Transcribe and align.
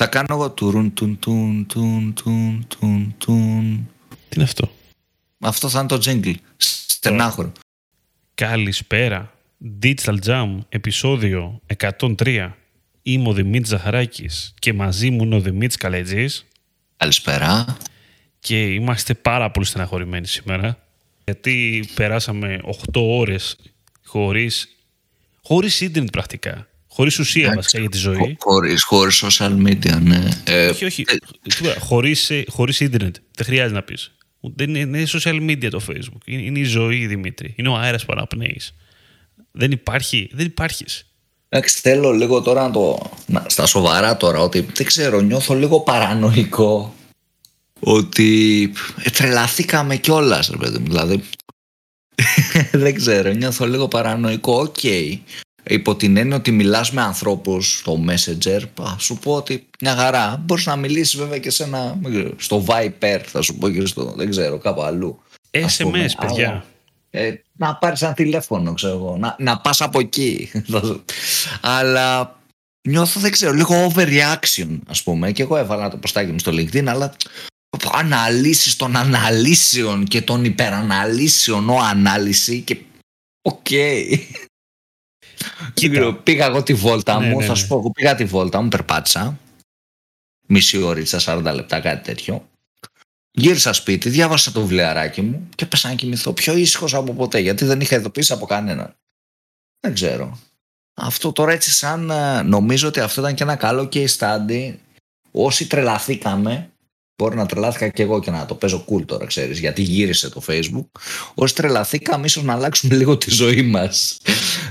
Θα 0.00 0.06
κάνω 0.06 0.26
εγώ 0.30 0.50
τουρουν 0.50 0.94
τουν 0.94 1.18
τουν 1.18 1.66
τουν 1.66 2.14
τουν 2.14 2.66
τουν 2.68 3.14
τουν. 3.18 3.88
Τι 4.08 4.34
είναι 4.34 4.44
αυτό; 4.44 4.70
Αυτό 5.38 5.68
θα 5.68 5.78
είναι 5.78 5.88
το 5.88 6.00
jingle. 6.04 6.34
Στενάχωρο. 6.56 7.52
Καλησπέρα. 8.34 9.34
Digital 9.82 10.16
Jam, 10.26 10.58
επεισόδιο 10.68 11.60
103. 11.76 12.50
Είμαι 13.02 13.28
ο 13.28 13.32
Δημήτρης 13.32 13.68
Ζαχαράκης 13.68 14.54
και 14.58 14.72
μαζί 14.72 15.10
μου 15.10 15.24
είναι 15.24 15.34
ο 15.34 15.40
Δημήτρης 15.40 15.76
Καλετζής 15.76 16.46
Καλησπέρα. 16.96 17.76
και 18.38 18.74
είμαστε 18.74 19.14
πάρα 19.14 19.50
πολύ 19.50 19.66
στεναχωρημένοι 19.66 20.26
σήμερα 20.26 20.78
γιατί 21.24 21.88
περάσαμε 21.94 22.60
8 22.92 23.00
ώρες 23.00 23.56
χωρίς, 24.04 24.76
χωρίς 25.42 25.80
ίντερνετ 25.80 26.10
πρακτικά. 26.10 26.67
Χωρίς 26.98 27.18
ουσία 27.18 27.42
Εντάξει. 27.42 27.56
βασικά 27.60 27.80
για 27.80 27.88
τη 27.88 27.98
ζωή. 27.98 28.16
Χω- 28.16 28.52
Χωρίς, 28.52 28.82
χωρίς 28.84 29.24
social 29.24 29.56
media, 29.66 30.00
ναι. 30.02 30.28
Ε, 30.44 30.68
όχι, 30.68 30.84
όχι. 30.84 31.04
Τίποτα. 31.42 31.80
Χωρίς, 31.80 32.30
ε, 32.30 32.44
χωρίς 32.48 32.80
ίντερνετ. 32.80 33.16
Δεν 33.34 33.46
χρειάζεται 33.46 33.74
να 33.74 33.82
πεις. 33.82 34.12
Δεν 34.40 34.74
είναι, 34.74 34.78
είναι 34.98 35.04
social 35.08 35.50
media 35.50 35.68
το 35.70 35.80
facebook. 35.90 36.20
Είναι, 36.24 36.42
είναι 36.42 36.58
η 36.58 36.64
ζωή, 36.64 37.06
Δημήτρη. 37.06 37.54
Είναι 37.56 37.68
ο 37.68 37.74
αέρας 37.76 38.04
που 38.04 38.12
αναπνέεις. 38.12 38.74
Δεν 39.52 39.70
υπάρχει. 39.70 40.30
Δεν 40.32 40.46
υπάρχεις. 40.46 41.06
Εντάξει, 41.48 41.78
θέλω 41.80 42.10
λίγο 42.12 42.40
τώρα 42.42 42.62
να 42.62 42.70
το. 42.70 43.10
να- 43.26 43.44
στα 43.48 43.66
σοβαρά 43.66 44.16
τώρα, 44.16 44.38
ότι 44.40 44.66
δεν 44.74 44.86
ξέρω, 44.86 45.20
νιώθω 45.20 45.54
λίγο 45.54 45.80
παρανοϊκό. 45.80 46.94
Ότι 47.80 48.62
ε, 49.02 49.10
τρελαθήκαμε 49.10 49.96
κιόλας, 49.96 50.48
ρε 50.48 50.56
παιδί 50.56 50.78
μου. 50.78 50.84
Δηλαδή. 50.86 51.22
δεν 52.72 52.94
ξέρω, 52.94 53.30
νιώθω 53.32 53.66
λίγο 53.66 53.88
παρανοϊκό. 53.88 54.60
Οκ. 54.60 54.78
Υπό 55.68 55.96
την 55.96 56.16
έννοια 56.16 56.36
ότι 56.36 56.50
μιλάς 56.50 56.90
με 56.92 57.02
ανθρώπους 57.02 57.78
στο 57.78 58.04
Messenger, 58.08 58.62
θα 58.82 58.98
σου 58.98 59.18
πω 59.18 59.34
ότι 59.34 59.66
μια 59.80 59.94
χαρά. 59.94 60.42
Μπορείς 60.44 60.66
να 60.66 60.76
μιλήσεις 60.76 61.16
βέβαια 61.16 61.38
και 61.38 61.50
σε 61.50 61.62
ένα, 61.62 61.98
δεν 62.02 62.12
ξέρω, 62.12 62.34
στο 62.38 62.64
Viber, 62.68 63.20
θα 63.24 63.42
σου 63.42 63.54
πω 63.54 63.70
και 63.70 63.86
στο, 63.86 64.12
δεν 64.16 64.30
ξέρω, 64.30 64.58
κάπου 64.58 64.82
αλλού. 64.82 65.22
Ας 65.64 65.76
πούμε, 65.76 66.06
SMS, 66.06 66.26
παιδιά. 66.26 66.48
αλλά, 66.48 66.64
ε, 67.10 67.32
να 67.52 67.74
πάρεις 67.74 68.02
ένα 68.02 68.12
τηλέφωνο, 68.12 68.74
ξέρω 68.74 68.94
εγώ. 68.94 69.16
Να, 69.16 69.36
να 69.38 69.60
πας 69.60 69.80
από 69.80 69.98
εκεί. 69.98 70.50
αλλά 71.78 72.38
νιώθω, 72.88 73.20
δεν 73.20 73.30
ξέρω, 73.30 73.52
λίγο 73.52 73.92
overreaction, 73.92 74.78
ας 74.88 75.02
πούμε. 75.02 75.32
Και 75.32 75.42
εγώ 75.42 75.56
έβαλα 75.56 75.90
το 75.90 75.96
ποστάκι 75.96 76.32
μου 76.32 76.38
στο 76.38 76.52
LinkedIn, 76.52 76.86
αλλά 76.86 77.14
αναλύσεις 77.92 78.76
των 78.76 78.96
αναλύσεων 78.96 80.04
και 80.04 80.22
των 80.22 80.44
υπεραναλύσεων 80.44 81.68
ο 81.68 81.78
ανάλυση 81.78 82.60
και 82.60 82.76
οκ. 83.42 83.66
Κοίτα. 85.78 86.14
Πήγα 86.14 86.46
εγώ 86.46 86.62
τη 86.62 86.74
βόλτα 86.74 87.18
Ναι, 87.18 87.26
μου, 87.26 87.38
ναι, 87.38 87.44
θα 87.44 87.52
ναι. 87.52 87.58
σου 87.58 87.66
πω, 87.66 87.78
εγώ 87.78 87.90
πήγα 87.90 88.14
τη 88.14 88.24
βόλτα 88.24 88.62
μου, 88.62 88.68
περπάτησα. 88.68 89.38
Μισή 90.46 90.82
ώριτσα, 90.82 91.20
40 91.24 91.54
λεπτά, 91.54 91.80
κάτι 91.80 92.04
τέτοιο. 92.04 92.48
Γύρισα 93.30 93.72
σπίτι, 93.72 94.08
διάβασα 94.08 94.52
το 94.52 94.60
βιβλιαράκι 94.60 95.22
μου 95.22 95.48
και 95.54 95.66
πέσα 95.66 95.88
να 95.88 95.94
κοιμηθώ 95.94 96.32
πιο 96.32 96.56
ήσυχος 96.56 96.94
από 96.94 97.12
ποτέ, 97.12 97.38
γιατί 97.38 97.64
δεν 97.64 97.80
είχα 97.80 97.96
ειδοποίηση 97.96 98.32
από 98.32 98.46
κανέναν. 98.46 98.94
Δεν 99.80 99.94
ξέρω. 99.94 100.38
Αυτό 100.94 101.32
τώρα 101.32 101.52
έτσι 101.52 101.70
σαν 101.70 102.10
ε, 102.10 102.42
νομίζω 102.42 102.88
ότι 102.88 103.00
αυτό 103.00 103.20
ήταν 103.20 103.34
και 103.34 103.42
ένα 103.42 103.56
καλό 103.56 103.88
case 103.92 104.16
study. 104.18 104.74
Όσοι 105.30 105.66
τρελαθήκαμε, 105.66 106.70
μπορεί 107.18 107.36
να 107.36 107.46
τρελάθηκα 107.46 107.88
και 107.88 108.02
εγώ 108.02 108.20
και 108.20 108.30
να 108.30 108.46
το 108.46 108.54
παίζω 108.54 108.84
cool 108.90 109.04
τώρα, 109.06 109.26
ξέρεις, 109.26 109.58
γιατί 109.58 109.82
γύρισε 109.82 110.30
το 110.30 110.42
facebook. 110.46 111.00
Όσοι 111.34 111.54
τρελαθήκαμε, 111.54 112.26
ίσως 112.26 112.42
να 112.42 112.52
αλλάξουμε 112.52 112.94
λίγο 112.94 113.16
τη 113.18 113.30
ζωή 113.30 113.62
μας. 113.62 114.18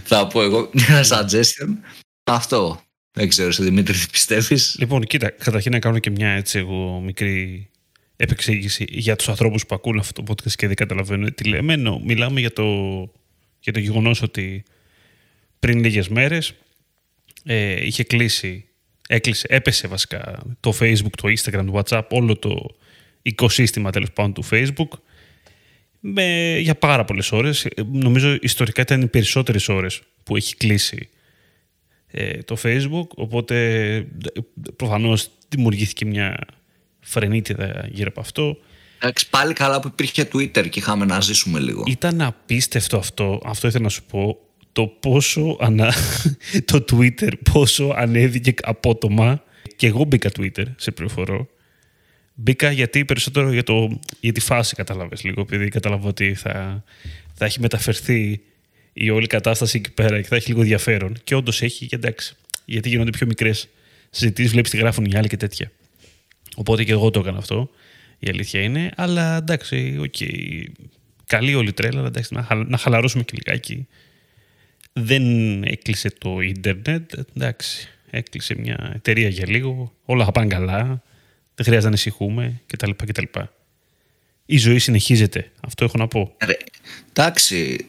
Θα 0.04 0.28
πω 0.28 0.42
εγώ 0.42 0.70
ένα 0.88 1.04
suggestion. 1.04 1.68
Αυτό. 2.24 2.82
Δεν 3.12 3.28
ξέρω, 3.28 3.52
σε 3.52 3.64
Δημήτρη, 3.64 3.98
τι 3.98 4.06
πιστεύεις; 4.12 4.76
Λοιπόν, 4.80 5.04
κοίτα, 5.04 5.30
καταρχήν 5.30 5.72
να 5.72 5.80
κάνω 5.80 6.00
και 6.00 6.10
μια 6.10 6.30
έτσι 6.30 6.58
εγώ 6.58 7.00
μικρή 7.00 7.70
επεξήγηση 8.16 8.86
για 8.90 9.16
τους 9.16 9.30
ανθρώπους 9.30 9.66
που 9.66 9.76
ακούν 9.76 10.00
αυτό 10.00 10.24
το 10.24 10.34
podcast 10.34 10.52
και 10.52 10.68
δεν 10.68 10.76
καταλαβαίνουν 10.76 11.34
τι 11.34 11.44
λέμε. 11.44 11.74
Ενώ 11.74 12.02
μιλάμε 12.06 12.40
για 12.40 12.54
το, 12.54 12.64
για 13.60 13.74
το 13.74 13.80
γεγονός 13.80 14.22
ότι 14.22 14.64
πριν 15.60 15.80
λίγες 15.80 16.08
μέρες 16.08 16.54
ε, 17.44 17.86
είχε 17.86 18.04
κλείσει, 18.04 18.67
έκλεισε, 19.08 19.48
έπεσε 19.50 19.88
βασικά 19.88 20.44
το 20.60 20.74
Facebook, 20.80 21.14
το 21.22 21.28
Instagram, 21.28 21.66
το 21.66 21.82
WhatsApp, 21.84 22.08
όλο 22.10 22.38
το 22.38 22.76
οικοσύστημα 23.22 23.92
τέλος 23.92 24.12
πάντων 24.12 24.34
του 24.34 24.44
Facebook 24.52 25.00
με, 26.00 26.58
για 26.60 26.76
πάρα 26.76 27.06
πολλές 27.06 27.32
ώρες. 27.32 27.66
Ε, 27.66 27.70
Νομίζω 27.92 28.38
ιστορικά 28.42 28.82
ήταν 28.82 29.02
οι 29.02 29.08
περισσότερες 29.08 29.70
ώρες 29.70 30.02
που 30.24 30.36
έχει 30.36 30.56
κλείσει 30.56 31.10
ε, 32.08 32.38
το 32.38 32.58
Facebook, 32.64 33.08
οπότε 33.16 33.96
ε, 33.96 34.06
προφανώς 34.76 35.30
δημιουργήθηκε 35.50 36.06
μια 36.06 36.40
φρενίτιδα 37.00 37.88
γύρω 37.92 38.10
από 38.10 38.20
αυτό. 38.20 38.58
Εντάξει, 39.00 39.30
πάλι 39.30 39.54
καλά 39.54 39.80
που 39.80 39.88
υπήρχε 39.88 40.30
Twitter 40.34 40.70
και 40.70 40.80
είχαμε 40.80 41.06
να 41.06 41.22
ζήσουμε 41.22 41.60
λίγο. 41.60 41.84
Ήταν 41.88 42.22
απίστευτο 42.22 42.98
αυτό, 42.98 43.42
αυτό 43.46 43.68
ήθελα 43.68 43.84
να 43.84 43.90
σου 43.90 44.04
πω, 44.04 44.38
το 44.78 44.88
πόσο 44.88 45.58
ανα... 45.60 45.94
το 46.72 46.86
Twitter 46.92 47.32
πόσο 47.52 47.94
ανέβηκε 47.96 48.54
απότομα 48.62 49.44
και 49.76 49.88
εγώ 49.88 50.04
μπήκα 50.04 50.30
Twitter, 50.40 50.66
σε 50.76 50.92
πληροφορώ. 50.92 51.48
Μπήκα 52.34 52.72
γιατί 52.72 53.06
περισσότερο 53.06 53.52
για, 53.52 53.64
το, 53.64 54.00
για 54.20 54.32
τη 54.32 54.40
φάση 54.40 54.76
κατάλαβες 54.76 55.24
λίγο, 55.24 55.42
επειδή 55.42 55.70
κατάλαβα 55.70 56.08
ότι 56.08 56.34
θα, 56.34 56.84
θα 57.34 57.46
έχει 57.46 57.60
μεταφερθεί 57.60 58.42
η 58.94 59.10
όλη 59.10 59.28
κατάσταση 59.28 59.78
εκεί 59.78 59.92
πέρα 59.92 60.22
και 60.22 60.28
θα 60.28 60.36
έχει 60.36 60.48
λίγο 60.48 60.62
ενδιαφέρον. 60.62 61.16
Και 61.24 61.36
όντως 61.36 61.62
έχει, 61.62 61.86
και 61.86 61.96
εντάξει, 61.96 62.36
γιατί 62.66 62.90
γίνονται 62.90 63.10
πιο 63.10 63.28
μικρές 63.28 63.68
συζητήσεις, 64.10 64.52
βλέπεις 64.52 64.72
τι 64.72 64.78
γράφουν 64.78 65.06
οι 65.06 65.18
άλλοι 65.18 65.28
και 65.28 65.38
τέτοια. 65.38 65.72
Οπότε 66.56 66.84
και 66.84 66.92
εγώ 66.92 67.10
το 67.10 67.20
έκανα 67.20 67.38
αυτό, 67.38 67.70
η 68.20 68.30
αλήθεια 68.30 68.62
είναι. 68.62 68.92
Αλλά 68.96 69.38
εντάξει, 69.38 69.98
οκ. 70.00 70.16
Καλή 71.26 71.56
όλη 71.56 71.70
η 71.70 71.74
τρέλα, 71.74 72.00
αλλά 72.00 72.08
εντάξει, 72.08 72.34
να, 72.34 72.44
χαλ- 72.44 72.70
να 72.70 72.78
χαλαρώσουμε 72.78 73.24
και 73.24 73.38
λιγάκι. 73.44 73.88
Δεν 75.00 75.64
έκλεισε 75.64 76.10
το 76.18 76.40
ίντερνετ, 76.40 77.14
εντάξει. 77.36 77.90
Έκλεισε 78.10 78.56
μια 78.60 78.92
εταιρεία 78.96 79.30
για 79.30 79.48
λίγο, 79.48 79.94
όλα 80.06 80.26
θα 80.26 80.32
πάνε 80.32 80.48
καλά, 80.48 81.04
δεν 81.56 81.66
χρειάζεται 81.66 81.82
να 81.82 81.88
ανησυχούμε 81.88 82.62
κτλ. 82.66 82.92
κτλ. 82.92 83.40
Η 84.46 84.58
ζωή 84.58 84.80
συνεχίζεται, 84.80 85.52
αυτό 85.60 85.86
έχω 85.86 85.98
να 85.98 86.08
πω. 86.08 86.36
Ρε, 86.46 86.58
εντάξει, 87.10 87.88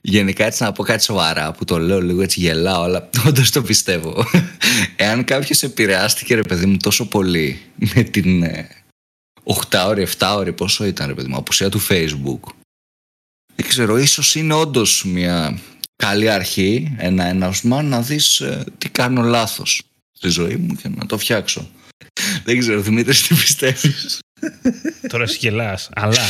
γενικά 0.00 0.44
έτσι 0.44 0.62
να 0.62 0.72
πω 0.72 0.82
κάτι 0.82 1.02
σοβαρά 1.02 1.52
που 1.52 1.64
το 1.64 1.78
λέω 1.78 2.00
λίγο 2.00 2.22
έτσι 2.22 2.40
γελάω, 2.40 2.82
αλλά 2.82 3.10
όντως 3.26 3.50
το 3.50 3.62
πιστεύω. 3.62 4.24
Εάν 4.96 5.24
κάποιος 5.24 5.62
επηρεάστηκε 5.62 6.34
ρε 6.34 6.42
παιδί 6.42 6.66
μου 6.66 6.76
τόσο 6.76 7.08
πολύ 7.08 7.60
με 7.76 8.02
την 8.02 8.42
ε, 8.42 8.68
8 9.70 9.84
ώρη, 9.86 10.06
7 10.18 10.34
ώρη, 10.36 10.52
πόσο 10.52 10.84
ήταν 10.84 11.06
ρε 11.06 11.14
παιδί 11.14 11.28
μου, 11.28 11.36
απουσία 11.36 11.68
του 11.68 11.86
facebook. 11.88 12.52
Δεν 13.54 13.68
ξέρω, 13.68 13.98
ίσως 13.98 14.34
είναι 14.34 14.54
όντως 14.54 15.04
μια 15.04 15.58
καλή 16.06 16.30
αρχή, 16.30 16.94
ένα 16.98 17.26
έναυσμα 17.26 17.82
να 17.82 18.02
δεις 18.02 18.40
ε, 18.40 18.64
τι 18.78 18.88
κάνω 18.88 19.22
λάθος 19.22 19.82
στη 20.12 20.28
ζωή 20.28 20.56
μου 20.56 20.74
και 20.82 20.88
να 20.88 21.06
το 21.06 21.18
φτιάξω. 21.18 21.70
Δεν 22.44 22.58
ξέρω, 22.58 22.80
Δημήτρης, 22.80 23.22
τι 23.22 23.34
πιστεύεις; 23.34 24.18
Τώρα 25.08 25.22
εσύ 25.22 25.36
γελάς, 25.40 25.88
αλλά 25.94 26.20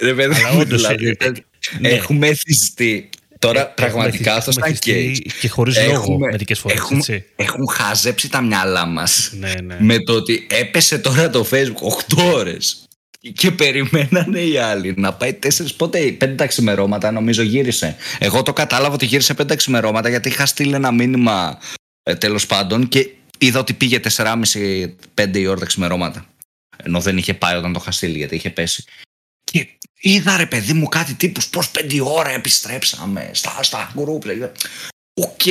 Ρε 0.00 0.14
παιδί 0.14 0.34
Αλλά 0.34 0.52
μου, 0.52 0.60
όντως, 0.60 0.80
δηλαδή, 0.80 1.06
ε, 1.06 1.26
ε, 1.26 1.32
ναι. 1.80 1.88
έχουμε 1.88 2.26
εθιστεί. 2.26 3.08
Τώρα 3.38 3.60
Ε, 3.60 3.72
πραγματικά 3.74 4.18
έχουμε 4.18 4.36
αυτό 4.36 4.50
ήταν 4.50 4.70
εθιστεί 4.70 5.22
case. 5.26 5.32
και 5.40 5.48
χωρίς 5.48 5.86
λόγο 5.86 6.18
μερικές 6.18 6.58
φορές, 6.58 6.78
έχουμε, 6.78 6.98
έτσι. 6.98 7.24
έχουν 7.36 7.68
χαζέψει 7.68 8.28
τα 8.28 8.40
μυαλά 8.40 8.86
μας 8.86 9.32
ναι, 9.38 9.52
ναι. 9.64 9.76
με 9.80 9.98
το 9.98 10.12
ότι 10.12 10.46
έπεσε 10.50 10.98
τώρα 10.98 11.30
το 11.30 11.46
facebook 11.50 12.16
8 12.16 12.32
ώρες 12.34 12.81
και 13.30 13.50
περιμένανε 13.50 14.40
οι 14.40 14.58
άλλοι 14.58 14.94
να 14.96 15.12
πάει 15.14 15.38
4 15.42 15.48
πότε 15.76 16.16
5 16.20 16.34
τα 16.36 16.46
ξημερώματα 16.46 17.10
νομίζω 17.10 17.42
γύρισε. 17.42 17.96
Εγώ 18.18 18.42
το 18.42 18.52
κατάλαβα 18.52 18.94
ότι 18.94 19.06
γύρισε 19.06 19.34
5 19.42 19.46
τα 19.46 19.56
ξημερώματα 19.56 20.08
γιατί 20.08 20.28
είχα 20.28 20.46
στείλει 20.46 20.74
ένα 20.74 20.92
μήνυμα 20.92 21.58
ε, 22.02 22.14
τέλος 22.14 22.46
πάντων 22.46 22.88
και 22.88 23.10
είδα 23.38 23.58
ότι 23.60 23.72
πήγε 23.72 24.00
4,5-5 24.16 25.36
η 25.36 25.46
ώρα 25.46 25.58
τα 25.58 25.66
ξημερώματα. 25.66 26.26
Ενώ 26.76 27.00
δεν 27.00 27.16
είχε 27.16 27.34
πάει 27.34 27.56
όταν 27.56 27.72
το 27.72 27.78
είχα 27.82 27.90
στείλει 27.90 28.16
γιατί 28.16 28.34
είχε 28.34 28.50
πέσει. 28.50 28.84
Και 29.44 29.68
είδα 30.00 30.36
ρε 30.36 30.46
παιδί 30.46 30.72
μου 30.72 30.88
κάτι 30.88 31.14
τύπους 31.14 31.48
πως 31.48 31.70
5 31.78 32.00
ώρα 32.04 32.30
επιστρέψαμε 32.30 33.30
στα, 33.32 33.62
στα 33.62 33.92
group. 33.96 34.24
λέει. 34.24 34.50
Ok. 35.14 35.40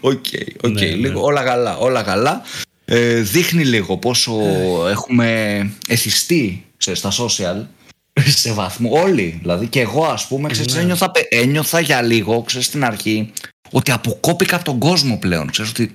Ok, 0.00 0.24
ok. 0.62 0.70
Ναι, 0.70 0.80
ναι. 0.80 0.94
Λίγο 0.94 1.22
όλα 1.22 1.44
καλά, 1.44 1.76
όλα 1.76 2.02
καλά. 2.02 2.42
Ε, 2.90 3.20
δείχνει 3.20 3.64
λίγο 3.64 3.96
πόσο 3.96 4.32
έχουμε 4.88 5.70
εθιστεί 5.88 6.64
ξέρεις, 6.76 6.98
στα 6.98 7.10
social 7.12 7.64
σε 8.26 8.52
βαθμό 8.52 8.90
όλοι. 9.00 9.38
Δηλαδή 9.40 9.66
και 9.66 9.80
εγώ 9.80 10.04
ας 10.04 10.26
πούμε 10.26 10.48
ξέρεις, 10.48 10.74
Ναι. 10.74 10.80
ένιωθα, 10.80 11.10
πε- 11.10 11.26
ένιωθα 11.34 11.80
για 11.80 12.02
λίγο 12.02 12.42
ξέρεις, 12.42 12.66
στην 12.66 12.84
αρχή 12.84 13.32
ότι 13.70 13.90
αποκόπηκα 13.90 14.56
από 14.56 14.64
τον 14.64 14.78
κόσμο 14.78 15.16
πλέον. 15.18 15.50
Ξέρεις 15.50 15.70
ότι 15.70 15.92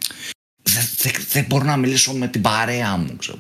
δεν 0.63 0.83
δεν- 0.97 1.25
δεν 1.31 1.45
μπορώ 1.47 1.63
να 1.65 1.77
μιλήσω 1.77 2.13
με 2.13 2.27
την 2.27 2.41
παρέα 2.41 2.97
μου. 2.97 3.15
Ξέρω. 3.19 3.39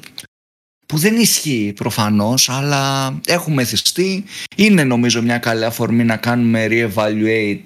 Που 0.85 0.97
δεν 0.97 1.15
ισχύει 1.17 1.73
προφανώς, 1.75 2.49
αλλά 2.49 3.13
έχουμε 3.27 3.61
εθιστεί. 3.61 4.23
Είναι 4.55 4.83
νομίζω 4.83 5.21
μια 5.21 5.37
καλή 5.37 5.65
αφορμή 5.65 6.03
να 6.03 6.17
κάνουμε 6.17 6.67
re-evaluate 6.69 7.63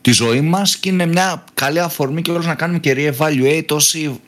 τη 0.00 0.12
ζωή 0.12 0.40
μας 0.40 0.76
και 0.76 0.88
είναι 0.88 1.06
μια 1.06 1.44
καλή 1.54 1.80
αφορμή 1.80 2.22
και 2.22 2.30
όλος 2.30 2.46
να 2.46 2.54
κάνουμε 2.54 2.78
και 2.78 2.94
re-evaluate 2.96 3.66
όσοι 3.70 4.20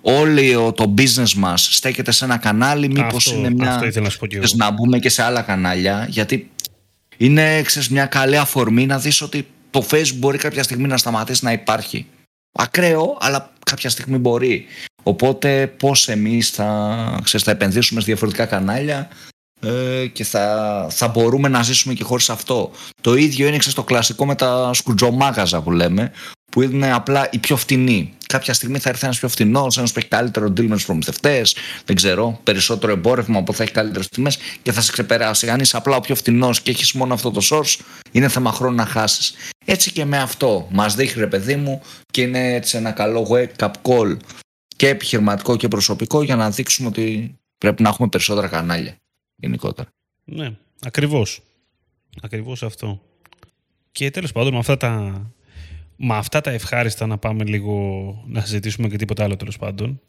όλο 0.00 0.72
το 0.72 0.94
business 0.98 1.32
μας 1.36 1.68
στέκεται 1.70 2.10
σε 2.10 2.24
ένα 2.24 2.36
κανάλι 2.36 2.88
μήπως 2.88 3.26
Αυτό- 3.26 3.38
είναι 3.38 3.50
μια... 3.50 3.74
αυτό 3.74 3.86
ήθελα 3.86 4.04
να 4.04 4.10
σου 4.10 4.18
πω 4.18 4.26
κι 4.26 4.34
εγώ. 4.34 4.44
Θες 4.44 4.54
να 4.54 4.70
μπούμε 4.70 4.98
και 4.98 5.08
σε 5.08 5.22
άλλα 5.22 5.42
κανάλια 5.42 6.06
γιατί 6.08 6.50
είναι 7.16 7.62
ξέρεις, 7.62 7.88
μια 7.88 8.06
καλή 8.06 8.36
αφορμή 8.36 8.86
να 8.86 8.98
δεις 8.98 9.20
ότι 9.20 9.46
το 9.70 9.86
facebook 9.90 10.16
μπορεί 10.16 10.38
κάποια 10.38 10.62
στιγμή 10.62 10.86
να 10.86 10.96
σταματήσει 10.96 11.44
να 11.44 11.52
υπάρχει. 11.52 12.06
Ακραίο 12.52 13.18
αλλά 13.20 13.52
κάποια 13.64 13.90
στιγμή 13.90 14.18
μπορεί. 14.18 14.66
Οπότε 15.02 15.66
πώς 15.66 16.08
εμείς 16.08 16.50
θα, 16.50 17.20
ξέρεις, 17.22 17.46
θα 17.46 17.52
επενδύσουμε 17.52 18.00
σε 18.00 18.06
διαφορετικά 18.06 18.46
κανάλια 18.46 19.08
ε, 19.60 20.06
και 20.06 20.24
θα, 20.24 20.86
θα 20.90 21.08
μπορούμε 21.08 21.48
να 21.48 21.62
ζήσουμε 21.62 21.94
και 21.94 22.04
χωρίς 22.04 22.30
αυτό. 22.30 22.70
Το 23.00 23.14
ίδιο 23.14 23.46
είναι 23.46 23.56
ξέρεις, 23.56 23.76
το 23.76 23.84
κλασικό 23.84 24.26
με 24.26 24.34
τα 24.34 24.70
σκουτζομάγαζα 24.74 25.62
που 25.62 25.70
λέμε 25.70 26.12
που 26.50 26.62
είναι 26.62 26.92
απλά 26.92 27.28
οι 27.32 27.38
πιο 27.38 27.56
φτηνοί. 27.56 28.14
Κάποια 28.26 28.54
στιγμή 28.54 28.78
θα 28.78 28.88
έρθει 28.88 29.04
ένας 29.04 29.18
πιο 29.18 29.28
φτηνός, 29.28 29.78
ένας 29.78 29.92
που 29.92 29.98
έχει 29.98 30.08
καλύτερο 30.08 30.46
deal 30.46 30.66
με 30.66 30.74
τους 30.74 30.84
προμηθευτές, 30.84 31.56
δεν 31.84 31.96
ξέρω, 31.96 32.40
περισσότερο 32.42 32.92
εμπόρευμα 32.92 33.42
που 33.42 33.54
θα 33.54 33.62
έχει 33.62 33.72
καλύτερες 33.72 34.08
τιμές 34.08 34.38
και 34.62 34.72
θα 34.72 34.80
σε 34.80 34.92
ξεπεράσει. 34.92 35.50
Αν 35.50 35.60
είσαι 35.60 35.76
απλά 35.76 35.96
ο 35.96 36.00
πιο 36.00 36.14
φτηνός 36.14 36.60
και 36.60 36.70
έχεις 36.70 36.92
μόνο 36.92 37.14
αυτό 37.14 37.30
το 37.30 37.40
source, 37.50 37.80
είναι 38.10 38.28
θέμα 38.28 38.52
χρόνου 38.52 38.74
να 38.74 38.86
χάσεις. 38.86 39.34
Έτσι 39.64 39.92
και 39.92 40.04
με 40.04 40.18
αυτό 40.18 40.68
μας 40.70 40.94
δείχνει 40.94 41.20
ρε 41.20 41.28
παιδί 41.28 41.56
μου 41.56 41.80
και 42.12 42.22
είναι 42.22 42.54
έτσι 42.54 42.76
ένα 42.76 42.92
καλό 42.92 43.28
wake 43.30 43.66
up 43.66 43.72
call 43.82 44.16
και 44.76 44.88
επιχειρηματικό 44.88 45.56
και 45.56 45.68
προσωπικό 45.68 46.22
για 46.22 46.36
να 46.36 46.50
δείξουμε 46.50 46.88
ότι 46.88 47.34
πρέπει 47.58 47.82
να 47.82 47.88
έχουμε 47.88 48.08
περισσότερα 48.08 48.48
κανάλια 48.48 48.96
γενικότερα. 49.36 49.88
Ναι, 50.24 50.52
ακριβώς. 50.80 51.42
Ακριβώς 52.22 52.62
αυτό. 52.62 53.00
Και 53.92 54.10
τέλος 54.10 54.32
πάντων 54.32 54.52
με 54.52 54.58
αυτά 54.58 54.76
τα, 54.76 55.22
με 56.02 56.14
αυτά 56.16 56.40
τα 56.40 56.50
ευχάριστα 56.50 57.06
να 57.06 57.18
πάμε 57.18 57.44
λίγο 57.44 57.74
να 58.26 58.40
συζητήσουμε 58.40 58.88
και 58.88 58.96
τίποτα 58.96 59.24
άλλο 59.24 59.36
τέλος 59.36 59.56
πάντων. 59.58 60.00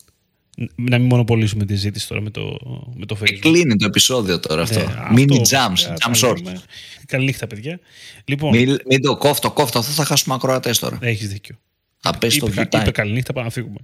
Ν- 0.57 0.89
Να 0.89 0.97
μην 0.97 1.07
μονοπολίσουμε 1.07 1.65
τη 1.65 1.75
ζήτηση 1.75 2.07
τώρα 2.07 2.21
με 2.21 2.29
το, 2.29 2.57
με 2.95 3.05
το 3.05 3.15
Και 3.15 3.21
Facebook. 3.23 3.39
κλείνει 3.39 3.75
το 3.75 3.85
επεισόδιο 3.85 4.39
τώρα 4.39 4.61
αυτό. 4.61 4.79
Ναι, 4.79 4.85
Mini 5.23 5.39
αυτό, 5.41 5.57
jumps, 5.57 5.79
θα 5.79 5.93
jump 5.93 6.17
τα 6.19 6.27
short. 6.29 6.43
λέμε. 6.43 6.61
Καληνύχτα 7.05 7.47
παιδιά. 7.47 7.79
Λοιπόν, 8.25 8.55
Μην, 8.57 8.77
μην 8.87 9.01
το 9.01 9.17
κόφτω, 9.17 9.51
κόφτω 9.51 9.79
αυτό 9.79 9.91
θα 9.91 10.05
χάσουμε 10.05 10.35
ακροατές 10.35 10.79
τώρα. 10.79 10.97
έχεις 11.01 11.27
δίκιο. 11.29 11.55
Θα 11.99 12.17
πέσει 12.17 12.39
το 12.39 12.47
είπε, 12.51 12.61
view 12.71 12.77
time. 12.77 12.81
είπε 12.81 12.91
καληνύχτα, 12.91 13.33
πάμε 13.33 13.45
να 13.45 13.51
φύγουμε. 13.51 13.77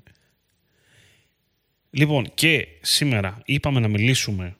Λοιπόν, 1.89 2.31
και 2.33 2.67
σήμερα 2.81 3.41
είπαμε 3.45 3.79
να 3.79 3.87
μιλήσουμε 3.87 4.55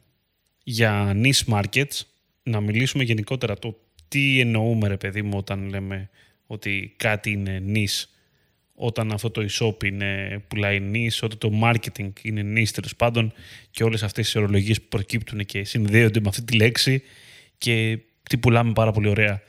για 0.64 1.16
niche 1.24 1.54
markets, 1.54 2.02
να 2.44 2.60
μιλήσουμε 2.62 3.04
γενικότερα 3.04 3.58
το 3.60 3.80
τι 4.08 4.40
εννοούμε 4.40 4.88
ρε 4.88 4.98
παιδί 4.98 5.22
μου 5.22 5.38
όταν 5.38 5.70
λέμε 5.70 6.10
ότι 6.48 6.94
κάτι 6.98 7.32
είναι 7.32 7.64
niche, 7.74 8.04
όταν 8.74 9.12
αυτό 9.12 9.30
το 9.32 9.46
e-shop 9.50 9.84
είναι, 9.84 10.42
πουλάει 10.48 10.92
niche, 10.94 11.20
όταν 11.22 11.38
το 11.38 11.52
marketing 11.64 12.10
είναι 12.22 12.62
niche 12.62 12.70
τέλος 12.74 12.96
πάντων 12.96 13.34
και 13.72 13.84
όλες 13.84 14.04
αυτές 14.04 14.34
οι 14.34 14.38
ορολογίες 14.38 14.82
που 14.82 14.88
προκύπτουν 14.88 15.46
και 15.46 15.64
συνδέονται 15.64 16.20
με 16.20 16.28
αυτή 16.30 16.42
τη 16.44 16.56
λέξη 16.56 17.04
και 17.58 18.00
τι 18.30 18.38
πουλάμε 18.38 18.74
πάρα 18.74 18.92
πολύ 18.92 19.08
ωραία. 19.08 19.42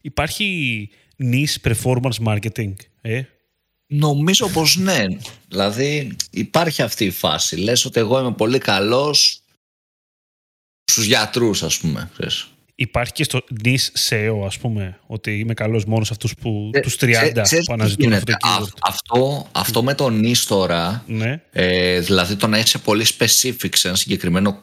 Υπάρχει 0.00 0.88
niche 1.18 1.72
performance 1.72 2.24
marketing, 2.26 2.72
ε; 3.00 3.22
Νομίζω 3.92 4.48
πως 4.48 4.76
ναι. 4.76 5.04
Δηλαδή 5.48 6.16
υπάρχει 6.30 6.82
αυτή 6.82 7.04
η 7.04 7.10
φάση. 7.10 7.56
Λες 7.56 7.84
ότι 7.84 8.00
εγώ 8.00 8.20
είμαι 8.20 8.32
πολύ 8.32 8.58
καλός 8.58 9.42
στους 10.84 11.04
γιατρούς 11.04 11.62
ας 11.62 11.78
πούμε. 11.78 12.10
ξέρεις. 12.12 12.48
Υπάρχει 12.80 13.12
και 13.12 13.24
στο 13.24 13.40
niche 13.64 14.08
SEO, 14.08 14.44
ας 14.46 14.58
πούμε, 14.58 14.98
ότι 15.06 15.38
είμαι 15.38 15.54
καλός 15.54 15.84
μόνος 15.84 16.06
σε 16.06 16.12
αυτούς 16.12 16.34
που, 16.34 16.70
Ε, 16.72 16.80
τους 16.80 16.96
30 16.96 17.20
ξέ- 17.32 17.40
ξέρεις 17.42 17.64
που 17.66 17.74
τι 17.74 17.80
αναζητούν 17.80 18.12
αυτό 18.12 18.24
το 18.24 18.32
γίνεται. 18.42 18.46
Α- 18.48 18.58
keyword. 18.60 18.78
αυτό, 18.80 19.48
αυτό 19.52 19.82
με 19.82 19.94
τον 19.94 20.18
νης 20.18 20.44
τώρα, 20.44 21.04
Ναι, 21.06 21.42
ε, 21.52 22.00
δηλαδή 22.00 22.36
το 22.36 22.46
να 22.46 22.58
είσαι 22.58 22.78
πολύ 22.78 23.06
specific 23.18 23.68
σε 23.74 23.88
ένα 23.88 23.96
συγκεκριμένο 23.96 24.62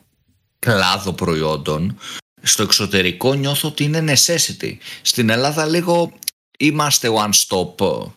κλάδο 0.60 1.14
προϊόντων, 1.14 1.98
στο 2.42 2.64
εξωτερικό 2.64 3.34
νιώθω 3.34 3.68
ότι 3.68 3.84
είναι 3.84 4.04
necessity. 4.14 4.74
Στην 5.02 5.30
Ελλάδα 5.30 5.66
λίγο 5.66 6.12
είμαστε 6.60 7.10
one 7.14 7.32
stop 7.48 7.82
ε, 7.82 8.10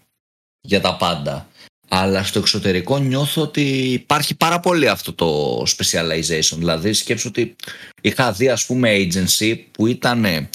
για 0.60 0.80
τα 0.80 0.96
πάντα. 0.96 1.48
Αλλά 1.92 2.24
στο 2.24 2.38
εξωτερικό 2.38 2.98
νιώθω 2.98 3.42
ότι 3.42 3.62
υπάρχει 3.92 4.34
πάρα 4.36 4.60
πολύ 4.60 4.88
αυτό 4.88 5.12
το 5.12 5.60
specialization. 5.62 6.56
Δηλαδή 6.56 6.92
σκέψω 6.92 7.28
ότι 7.28 7.56
είχα 8.00 8.32
δει 8.32 8.48
ας 8.48 8.66
πούμε 8.66 8.96
agency 8.96 9.58
που 9.70 9.86
ήταν 9.86 10.48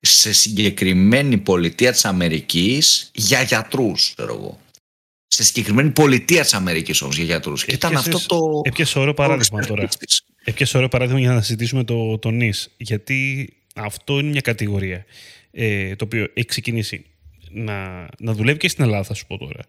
σε 0.00 0.32
συγκεκριμένη 0.32 1.38
πολιτεία 1.38 1.92
της 1.92 2.04
Αμερικής 2.04 3.10
για 3.14 3.42
γιατρούς, 3.42 4.12
ξέρω 4.16 4.34
εγώ. 4.34 4.60
Σε 5.26 5.44
συγκεκριμένη 5.44 5.90
πολιτεία 5.90 6.42
της 6.42 6.54
Αμερικής 6.54 7.02
όμως 7.02 7.16
για 7.16 7.24
γιατρούς. 7.24 7.64
Και 7.64 7.72
ήταν 7.72 7.90
Έπιασες- 7.90 8.14
αυτό 8.14 8.36
το... 8.36 8.60
έπιασε 8.64 8.98
ωραίο 8.98 9.14
παράδειγμα 9.14 9.60
το 9.60 9.66
τώρα. 9.66 9.88
expertise. 9.88 10.18
Έπιασε 10.44 10.76
ωραίο 10.76 10.88
παράδειγμα 10.88 11.20
για 11.20 11.32
να 11.32 11.40
συζητήσουμε 11.40 11.84
το, 11.84 12.18
το 12.18 12.30
niche. 12.32 12.66
Γιατί 12.76 13.48
αυτό 13.74 14.18
είναι 14.18 14.28
μια 14.28 14.40
κατηγορία 14.40 15.04
ε, 15.50 15.96
το 15.96 16.04
οποίο 16.04 16.26
έχει 16.34 16.46
ξεκινήσει 16.46 17.04
να, 17.50 18.08
να 18.18 18.32
δουλεύει 18.32 18.58
και 18.58 18.68
στην 18.68 18.84
Ελλάδα, 18.84 19.04
θα 19.04 19.14
σου 19.14 19.26
πω 19.26 19.38
τώρα. 19.38 19.60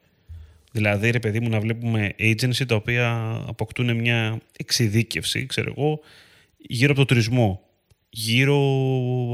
Δηλαδή, 0.71 1.09
ρε 1.09 1.19
παιδί 1.19 1.39
μου, 1.39 1.49
να 1.49 1.59
βλέπουμε 1.59 2.13
agency 2.19 2.65
τα 2.67 2.75
οποία 2.75 3.35
αποκτούν 3.47 3.95
μια 3.95 4.39
εξειδίκευση, 4.57 5.45
ξέρω 5.45 5.73
εγώ, 5.77 5.99
γύρω 6.57 6.91
από 6.91 6.99
το 6.99 7.05
τουρισμό, 7.05 7.61
γύρω 8.09 8.57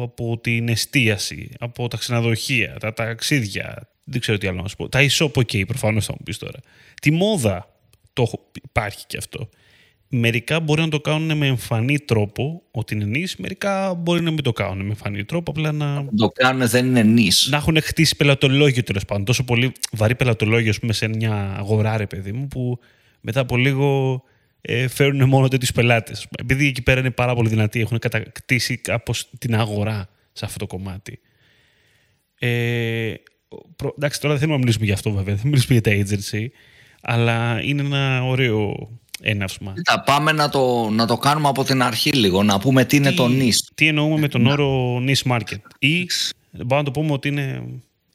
από 0.02 0.38
την 0.42 0.70
εστίαση, 0.70 1.50
από 1.60 1.88
τα 1.88 1.98
ξενοδοχεία, 1.98 2.78
τα 2.80 2.94
ταξίδια, 2.94 3.90
δεν 4.04 4.22
ξέρω 4.22 4.38
τι 4.38 4.48
άλλο 4.48 4.62
να 4.62 4.68
σου 4.68 4.76
πω. 4.76 4.90
Τα 4.90 5.00
e-shop, 5.10 5.32
ok, 5.32 5.66
προφανώς 5.68 6.06
θα 6.06 6.12
μου 6.14 6.24
πεις 6.24 6.38
τώρα. 6.38 6.60
Τη 7.02 7.12
μόδα, 7.12 7.70
το 8.14 8.22
έχω- 8.22 8.52
υπάρχει 8.64 9.06
και 9.08 9.18
αυτό. 9.18 9.50
Μερικά 10.18 10.60
μπορεί 10.60 10.82
να 10.82 10.88
το 10.90 11.00
κάνουν 11.02 11.38
με 11.38 11.48
εμφανή 11.48 12.00
τρόπο, 12.00 12.62
ότι 12.72 12.94
είναι 12.94 13.06
νης, 13.06 13.36
μερικά 13.36 13.94
μπορεί 13.94 14.22
να 14.22 14.32
μην 14.32 14.44
το 14.44 14.52
κάνουν 14.52 14.78
με 14.78 14.90
εμφανή 14.90 15.24
τρόπο, 15.26 15.52
απλά 15.52 15.72
να, 15.72 16.06
Το 16.18 16.28
κάνουν 16.30 16.68
δεν 16.68 16.86
είναι 16.86 17.04
νης. 17.04 17.48
να 17.52 17.58
έχουν 17.58 17.82
χτίσει 17.82 18.16
πελατολόγιο 18.16 18.84
τέλος 18.84 19.06
πάντων. 19.06 19.26
Τόσο 19.26 19.44
πολύ 19.44 19.72
βαρύ 19.92 20.16
πελατολόγιο, 20.16 20.70
ας 20.70 20.80
πούμε, 20.80 20.94
σε 20.94 21.08
μια 21.08 21.56
αγορά, 21.58 21.98
ρε 21.98 22.08
παιδί 22.08 22.32
μου, 22.32 22.48
που 22.48 22.80
μετά 23.22 23.40
από 23.40 23.58
λίγο 23.58 24.24
ε, 24.62 24.88
φέρνουν 24.88 25.30
μόνο 25.30 25.48
τέτοιους 25.48 25.72
πελάτες. 25.72 26.28
Επειδή 26.40 26.68
εκεί 26.68 26.82
πέρα 26.82 27.00
είναι 27.00 27.12
πάρα 27.12 27.36
πολύ 27.36 27.50
δυνατοί, 27.50 27.80
έχουν 27.80 28.00
κατακτήσει 28.00 28.78
κάπως 28.78 29.30
την 29.40 29.56
αγορά 29.56 30.10
σε 30.32 30.46
αυτό 30.46 30.60
το 30.60 30.68
κομμάτι. 30.68 31.20
Ε, 32.40 33.14
προ, 33.76 33.94
εντάξει, 33.98 34.20
τώρα 34.20 34.34
δεν 34.34 34.38
θέλουμε 34.40 34.54
να 34.58 34.60
μιλήσουμε 34.60 34.86
για 34.86 34.94
αυτό 34.94 35.12
βέβαια, 35.12 35.36
δεν 35.36 35.44
μιλήσουμε 35.48 35.80
για 35.80 35.82
τα 35.82 36.04
agency, 36.06 36.46
αλλά 37.02 37.62
είναι 37.64 37.82
ένα 37.82 38.24
ωραίο 38.24 38.90
έναυσμα. 39.22 39.74
Κοίτα, 39.76 40.04
πάμε 40.06 40.32
να 40.32 40.50
το, 40.50 40.90
να 40.90 41.06
το 41.06 41.18
κάνουμε 41.18 41.48
από 41.48 41.64
την 41.64 41.82
αρχή 41.82 42.10
λίγο, 42.10 42.44
να 42.44 42.60
πούμε 42.60 42.86
τι 42.86 42.96
είναι 42.96 43.12
το 43.12 43.28
νης. 43.28 43.70
Τι 43.76 43.88
εννοούμε 43.88 44.20
με 44.20 44.28
τον 44.28 44.46
όρο 44.46 44.98
niche 45.08 45.32
market. 45.32 45.60
Ή 45.80 46.08
μπορούμε 46.52 46.78
να 46.78 46.84
το 46.84 46.92
πούμε 46.92 47.12
ότι 47.12 47.28
είναι 47.28 47.64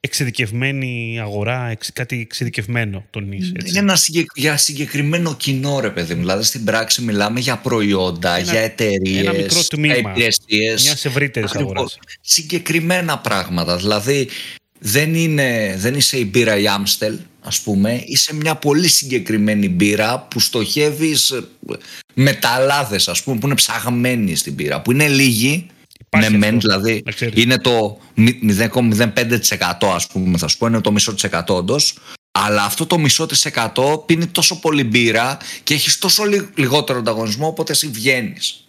εξειδικευμένη 0.01 1.19
αγορά, 1.21 1.69
εξ- 1.69 1.93
κάτι 1.93 2.21
εξειδικευμένο 2.21 3.05
το 3.11 3.21
niche. 3.21 3.53
Έτσι. 3.55 3.71
Για, 3.71 3.81
ένα 3.81 3.97
συγκεκ... 3.97 4.27
για 4.35 4.57
συγκεκριμένο 4.57 5.35
κοινό, 5.35 5.81
ρε 5.81 5.91
παιδί 5.91 6.15
μου. 6.15 6.21
Δηλαδή 6.21 6.45
στην 6.45 6.65
πράξη 6.65 7.03
μιλάμε 7.03 7.41
για 7.41 7.57
προϊόντα, 7.57 8.39
για 8.39 8.61
εταιρείες, 8.61 9.21
ένα 9.21 9.33
μικρό 9.33 9.61
τμήμα 9.69 9.97
υπηρεσίες. 9.97 10.83
Μιας 10.83 11.05
ευρύτερης 11.05 11.55
αγοράς. 11.55 11.99
Συγκεκριμένα 12.21 13.19
πράγματα. 13.19 13.77
Δηλαδή 13.77 14.29
δεν, 14.79 15.15
είναι, 15.15 15.75
δεν 15.79 15.95
είσαι 15.95 16.19
η 16.19 16.29
μπύρα 16.31 16.59
η 16.59 16.69
Άμστελ, 16.69 17.19
ας 17.43 17.61
πούμε. 17.61 18.03
Είσαι 18.07 18.35
μια 18.35 18.55
πολύ 18.57 18.89
συγκεκριμένη 18.89 19.69
μπύρα 19.69 20.19
που 20.21 20.41
στοχεύεις 20.41 21.31
ε, 21.31 21.45
μεταλλάδες, 22.15 23.09
ας 23.09 23.23
πούμε, 23.23 23.39
που 23.39 23.47
είναι 23.47 23.55
ψαγμένοι 23.55 24.35
στην 24.35 24.53
μπύρα. 24.53 24.81
Που 24.81 24.93
είναι 24.93 25.09
λίγοι, 25.09 25.67
Υπάρχει 26.07 26.31
ναι, 26.31 26.37
αυτό, 26.37 26.51
μεν, 26.51 26.61
δηλαδή 26.61 27.03
να 27.05 27.13
ξέρεις. 27.13 27.43
είναι 27.43 27.59
το 27.59 27.99
0,05% 28.17 29.87
ας 29.95 30.07
πούμε 30.07 30.39
θα 30.39 30.49
σου 30.49 30.57
πω, 30.59 30.67
είναι 30.67 30.81
το 30.81 30.93
μισό 30.93 31.15
της 31.15 31.25
εκατό 31.25 31.55
όντως. 31.57 31.99
Αλλά 32.33 32.65
αυτό 32.65 32.87
το 32.87 32.99
μισό 32.99 33.27
της 33.27 33.45
εκατό 33.45 34.03
πίνει 34.07 34.27
τόσο 34.27 34.61
πολύ 34.61 34.85
μπύρα 34.85 35.37
και 35.65 35.75
έχεις 35.75 35.99
τόσο 35.99 36.25
λι- 36.25 36.59
λιγότερο 36.59 36.99
ανταγωνισμό 36.99 37.47
οπότε 37.47 37.73
εσύ 37.73 37.87
βγαίνεις. 37.89 38.65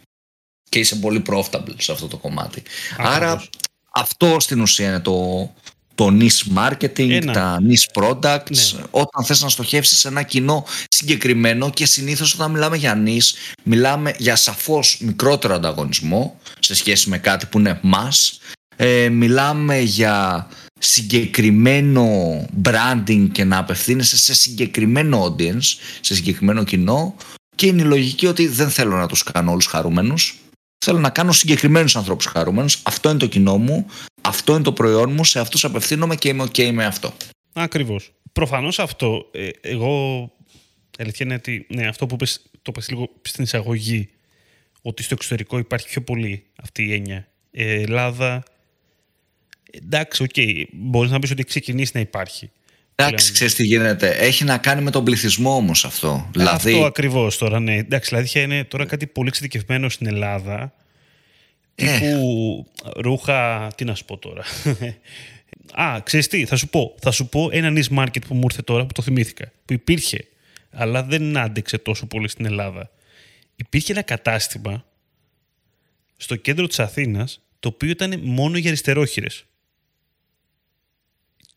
Και 0.69 0.79
είσαι 0.79 0.95
πολύ 0.95 1.21
profitable 1.29 1.75
σε 1.77 1.91
αυτό 1.91 2.07
το 2.07 2.17
κομμάτι. 2.17 2.63
Άρα 2.97 3.31
Ακριβώς. 3.31 3.49
αυτό 3.91 4.39
στην 4.39 4.61
ουσία 4.61 4.87
είναι 4.87 4.99
το, 4.99 5.49
το 5.95 6.09
niche 6.19 6.57
marketing, 6.57 7.09
Ένα. 7.09 7.33
τα 7.33 7.59
niche 7.61 8.01
products. 8.01 8.73
Ναι. 8.73 8.83
Όταν 8.91 9.23
θες 9.23 9.41
να 9.41 9.49
στοχεύσεις 9.49 9.99
σε 9.99 10.07
ένα 10.07 10.23
κοινό 10.23 10.65
συγκεκριμένο 10.87 11.69
και 11.69 11.85
συνήθως 11.85 12.33
όταν 12.33 12.51
μιλάμε 12.51 12.77
για 12.77 13.03
niche, 13.05 13.55
μιλάμε 13.63 14.13
για 14.17 14.35
σαφώς 14.35 14.97
μικρότερο 15.01 15.53
ανταγωνισμό 15.53 16.39
σε 16.59 16.75
σχέση 16.75 17.09
με 17.09 17.17
κάτι 17.17 17.45
που 17.45 17.59
είναι 17.59 17.79
mass. 17.83 18.37
Ε, 18.75 19.09
μιλάμε 19.09 19.79
για 19.79 20.47
συγκεκριμένο 20.79 22.05
branding 22.63 23.27
και 23.31 23.43
να 23.43 23.57
απευθύνεσαι 23.57 24.17
σε 24.17 24.33
συγκεκριμένο 24.33 25.25
audience, 25.25 25.75
σε 26.01 26.15
συγκεκριμένο 26.15 26.63
κοινό 26.63 27.15
και 27.55 27.65
είναι 27.65 27.81
η 27.81 27.85
λογική 27.85 28.25
ότι 28.27 28.47
δεν 28.47 28.69
θέλω 28.69 28.95
να 28.95 29.07
τους 29.07 29.23
κάνω 29.23 29.51
όλους 29.51 29.65
χαρούμενους 29.65 30.41
Θέλω 30.85 30.99
να 30.99 31.09
κάνω 31.09 31.31
συγκεκριμένους 31.31 31.95
ανθρώπους 31.95 32.25
χαρούμενους. 32.25 32.79
Αυτό 32.83 33.09
είναι 33.09 33.19
το 33.19 33.25
κοινό 33.25 33.57
μου, 33.57 33.85
αυτό 34.31 34.53
είναι 34.53 34.63
το 34.63 34.73
προϊόν 34.73 35.11
μου, 35.11 35.23
σε 35.23 35.39
αυτούς 35.39 35.65
απευθύνομαι 35.65 36.15
και 36.15 36.29
είμαι 36.29 36.43
ok 36.43 36.71
με 36.71 36.85
αυτό. 36.85 37.13
Ακριβώς. 37.53 38.11
Προφανώς 38.31 38.79
αυτό, 38.79 39.29
ε, 39.31 39.49
εγώ 39.61 40.31
αλήθεια 40.97 41.25
είναι 41.25 41.35
ότι 41.35 41.65
ναι, 41.69 41.87
αυτό 41.87 42.05
που 42.05 42.15
πες, 42.15 42.41
το 42.61 42.71
πες 42.71 42.89
λίγο 42.89 43.09
στην 43.21 43.43
εισαγωγή, 43.43 44.09
ότι 44.81 45.03
στο 45.03 45.13
εξωτερικό 45.13 45.57
υπάρχει 45.57 45.87
πιο 45.87 46.01
πολύ 46.01 46.43
αυτή 46.55 46.83
η 46.83 46.93
έννοια. 46.93 47.27
Ε, 47.51 47.81
Ελλάδα, 47.81 48.43
εντάξει, 49.71 50.23
ok, 50.23 50.29
okay, 50.35 50.63
μπορείς 50.71 51.11
να 51.11 51.19
πεις 51.19 51.31
ότι 51.31 51.43
ξεκινήσει 51.43 51.91
να 51.93 51.99
υπάρχει. 51.99 52.51
Εντάξει, 52.95 53.31
ξέρεις 53.31 53.55
τι 53.55 53.65
γίνεται. 53.65 54.09
Έχει 54.09 54.43
να 54.43 54.57
κάνει 54.57 54.81
με 54.81 54.91
τον 54.91 55.03
πληθυσμό 55.03 55.55
όμως 55.55 55.85
αυτό. 55.85 56.25
Ε, 56.27 56.29
δηλαδή... 56.31 56.71
Αυτό 56.71 56.85
ακριβώς 56.85 57.37
τώρα, 57.37 57.59
ναι. 57.59 57.75
Εντάξει, 57.75 58.09
δηλαδή 58.09 58.41
είναι 58.41 58.63
τώρα 58.63 58.85
κάτι 58.85 59.07
πολύ 59.07 59.27
εξειδικευμένο 59.27 59.89
στην 59.89 60.07
Ελλάδα. 60.07 60.73
Ε. 61.85 61.99
Τύπου 61.99 62.67
ρούχα. 62.95 63.67
Τι 63.75 63.85
να 63.85 63.95
σου 63.95 64.05
πω 64.05 64.17
τώρα. 64.17 64.43
Α, 65.83 66.01
ξέρεις 66.03 66.27
τι, 66.27 66.45
θα 66.45 66.55
σου 66.55 66.67
πω. 66.69 66.95
Θα 67.01 67.11
σου 67.11 67.29
πω 67.29 67.49
ένα 67.51 67.73
niche 67.75 67.97
market 67.97 68.25
που 68.27 68.33
μου 68.35 68.43
ήρθε 68.43 68.61
τώρα 68.61 68.85
που 68.85 68.93
το 68.93 69.01
θυμήθηκα. 69.01 69.51
Που 69.65 69.73
υπήρχε, 69.73 70.27
αλλά 70.71 71.03
δεν 71.03 71.37
άντεξε 71.37 71.77
τόσο 71.77 72.05
πολύ 72.05 72.27
στην 72.27 72.45
Ελλάδα. 72.45 72.91
Υπήρχε 73.55 73.91
ένα 73.91 74.01
κατάστημα 74.01 74.85
στο 76.17 76.35
κέντρο 76.35 76.67
της 76.67 76.79
Αθήνας 76.79 77.41
το 77.59 77.67
οποίο 77.67 77.89
ήταν 77.89 78.19
μόνο 78.23 78.57
για 78.57 78.69
αριστερόχειρες. 78.69 79.45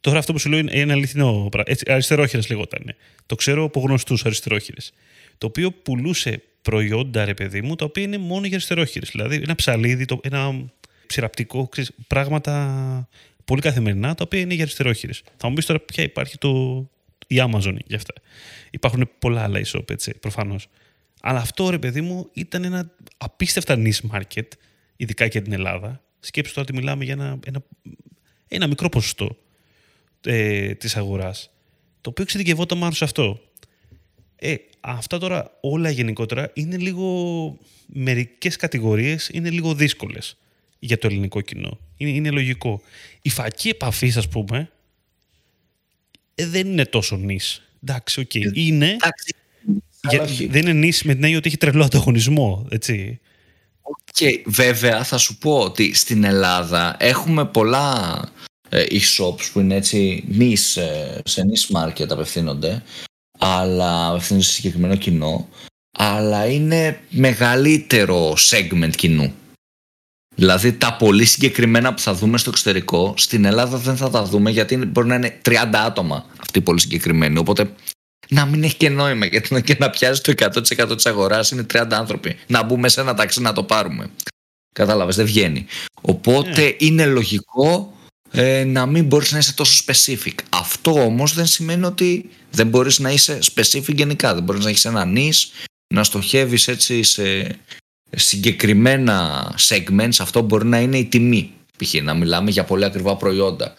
Τώρα 0.00 0.18
αυτό 0.18 0.32
που 0.32 0.38
σου 0.38 0.48
λέω 0.48 0.58
είναι 0.58 0.72
ένα 0.72 0.92
αληθινό 0.92 1.48
πράγμα. 1.50 1.74
Αριστερόχειρες 1.86 2.48
λεγόταν. 2.48 2.94
Το 3.26 3.34
ξέρω 3.34 3.64
από 3.64 3.80
γνωστούς 3.80 4.24
αριστερόχειρες. 4.24 4.92
Το 5.38 5.46
οποίο 5.46 5.72
πουλούσε 5.72 6.42
προϊόντα, 6.64 7.24
ρε 7.24 7.34
παιδί 7.34 7.62
μου, 7.62 7.74
τα 7.74 7.84
οποία 7.84 8.02
είναι 8.02 8.18
μόνο 8.18 8.46
για 8.46 8.56
αριστερόχειρε. 8.56 9.06
Δηλαδή 9.10 9.36
ένα 9.36 9.54
ψαλίδι, 9.54 10.06
ένα 10.22 10.70
ψηραπτικό, 11.06 11.68
ξέρεις, 11.68 11.90
πράγματα 12.06 13.08
πολύ 13.44 13.60
καθημερινά, 13.60 14.14
τα 14.14 14.24
οποία 14.24 14.40
είναι 14.40 14.54
για 14.54 14.62
αριστερόχειρε. 14.62 15.12
Θα 15.36 15.48
μου 15.48 15.54
πεις 15.54 15.66
τώρα 15.66 15.80
ποια 15.80 16.04
υπάρχει 16.04 16.38
το, 16.38 16.50
η 17.26 17.36
Amazon 17.38 17.76
για 17.86 17.96
αυτά. 17.96 18.12
Υπάρχουν 18.70 19.10
πολλά 19.18 19.42
άλλα 19.42 19.60
e-shop, 19.64 19.90
έτσι, 19.90 20.18
προφανώς. 20.18 20.68
Αλλά 21.20 21.38
αυτό, 21.38 21.70
ρε 21.70 21.78
παιδί 21.78 22.00
μου, 22.00 22.28
ήταν 22.32 22.64
ένα 22.64 22.90
απίστευτα 23.16 23.76
niche 23.78 24.10
market, 24.12 24.48
ειδικά 24.96 25.28
και 25.28 25.40
την 25.40 25.52
Ελλάδα. 25.52 26.02
Σκέψτε 26.20 26.54
τώρα 26.54 26.66
ότι 26.68 26.78
μιλάμε 26.78 27.04
για 27.04 27.12
ένα, 27.12 27.38
ένα, 27.46 27.62
ένα 28.48 28.66
μικρό 28.66 28.88
ποσοστό 28.88 29.36
ε, 30.24 30.74
της 30.74 30.96
αγοράς, 30.96 31.50
το 32.00 32.10
οποίο 32.10 32.24
εξειδικευόταν 32.24 32.78
μάλλον 32.78 32.94
σε 32.94 33.04
αυτό. 33.04 33.40
Ε, 34.46 34.56
αυτά 34.80 35.18
τώρα 35.18 35.58
όλα 35.60 35.90
γενικότερα 35.90 36.50
είναι 36.54 36.76
λίγο, 36.76 37.58
μερικές 37.86 38.56
κατηγορίες 38.56 39.30
είναι 39.32 39.50
λίγο 39.50 39.74
δύσκολες 39.74 40.36
για 40.78 40.98
το 40.98 41.06
ελληνικό 41.06 41.40
κοινό. 41.40 41.78
Είναι, 41.96 42.10
είναι 42.10 42.30
λογικό. 42.30 42.82
Οι 43.22 43.28
φακοί 43.28 43.68
επαφής, 43.68 44.16
ας 44.16 44.28
πούμε, 44.28 44.70
ε, 46.34 46.46
δεν 46.46 46.66
είναι 46.66 46.84
τόσο 46.84 47.16
niche. 47.16 47.62
Εντάξει, 47.82 48.20
ok. 48.20 48.30
Okay. 48.34 48.50
Είναι... 48.54 48.96
Για, 50.10 50.24
δεν 50.48 50.62
είναι 50.62 50.72
niche 50.72 51.02
με 51.02 51.14
την 51.14 51.22
έννοια 51.22 51.38
ότι 51.38 51.48
έχει 51.48 51.56
τρελό 51.56 51.84
ανταγωνισμό, 51.84 52.66
έτσι. 52.70 53.20
Okay. 53.82 54.42
Βέβαια, 54.44 55.04
θα 55.04 55.18
σου 55.18 55.38
πω 55.38 55.58
ότι 55.58 55.94
στην 55.94 56.24
Ελλάδα 56.24 56.96
έχουμε 56.98 57.46
πολλά 57.46 58.18
ε, 58.68 58.84
e-shops 58.90 59.50
που 59.52 59.60
είναι 59.60 59.74
έτσι 59.74 60.24
niche, 60.38 60.82
ε, 60.82 61.18
σε 61.24 61.42
niche 61.42 61.76
market 61.82 62.08
απευθύνονται 62.08 62.82
αλλά 63.38 64.08
απευθύνονται 64.08 64.44
σε 64.44 64.52
συγκεκριμένο 64.52 64.96
κοινό 64.96 65.48
αλλά 65.98 66.46
είναι 66.46 67.00
μεγαλύτερο 67.10 68.36
segment 68.50 68.90
κοινού. 68.96 69.34
Δηλαδή 70.34 70.72
τα 70.72 70.96
πολύ 70.96 71.24
συγκεκριμένα 71.24 71.94
που 71.94 72.00
θα 72.00 72.14
δούμε 72.14 72.38
στο 72.38 72.50
εξωτερικό 72.50 73.14
στην 73.16 73.44
Ελλάδα 73.44 73.78
δεν 73.78 73.96
θα 73.96 74.10
τα 74.10 74.24
δούμε 74.24 74.50
γιατί 74.50 74.76
μπορεί 74.76 75.06
να 75.06 75.14
είναι 75.14 75.40
30 75.44 75.54
άτομα 75.72 76.26
αυτοί 76.40 76.58
οι 76.58 76.62
πολύ 76.62 76.80
συγκεκριμένοι. 76.80 77.38
Οπότε 77.38 77.72
να 78.28 78.44
μην 78.44 78.62
έχει 78.62 78.76
και 78.76 78.88
νόημα 78.88 79.26
γιατί 79.26 79.62
και 79.62 79.76
να 79.78 79.90
πιάσει 79.90 80.22
το 80.22 80.32
100% 80.38 80.96
της 80.96 81.06
αγοράς 81.06 81.50
είναι 81.50 81.66
30 81.72 81.86
άνθρωποι. 81.90 82.36
Να 82.46 82.62
μπούμε 82.62 82.88
σε 82.88 83.00
ένα 83.00 83.14
ταξί 83.14 83.40
να 83.40 83.52
το 83.52 83.62
πάρουμε. 83.62 84.10
Κατάλαβες, 84.72 85.16
δεν 85.16 85.26
βγαίνει. 85.26 85.66
Οπότε 86.00 86.68
yeah. 86.68 86.76
είναι 86.78 87.06
λογικό 87.06 87.92
ε, 88.36 88.64
να 88.64 88.86
μην 88.86 89.04
μπορείς 89.04 89.32
να 89.32 89.38
είσαι 89.38 89.54
τόσο 89.54 89.84
specific. 89.86 90.34
Αυτό 90.48 90.90
όμως 91.04 91.34
δεν 91.34 91.46
σημαίνει 91.46 91.84
ότι 91.84 92.30
δεν 92.50 92.66
μπορείς 92.66 92.98
να 92.98 93.10
είσαι 93.10 93.38
specific 93.54 93.94
γενικά. 93.94 94.34
Δεν 94.34 94.42
μπορείς 94.42 94.64
να 94.64 94.70
έχεις 94.70 94.84
ένα 94.84 95.04
νης, 95.04 95.50
να 95.94 96.04
στοχεύεις 96.04 96.68
έτσι 96.68 97.02
σε 97.02 97.56
συγκεκριμένα 98.10 99.48
segments. 99.58 100.16
Αυτό 100.18 100.40
μπορεί 100.40 100.66
να 100.66 100.80
είναι 100.80 100.98
η 100.98 101.04
τιμή. 101.04 101.52
Π.χ. 101.78 101.94
να 101.94 102.14
μιλάμε 102.14 102.50
για 102.50 102.64
πολύ 102.64 102.84
ακριβά 102.84 103.16
προϊόντα. 103.16 103.74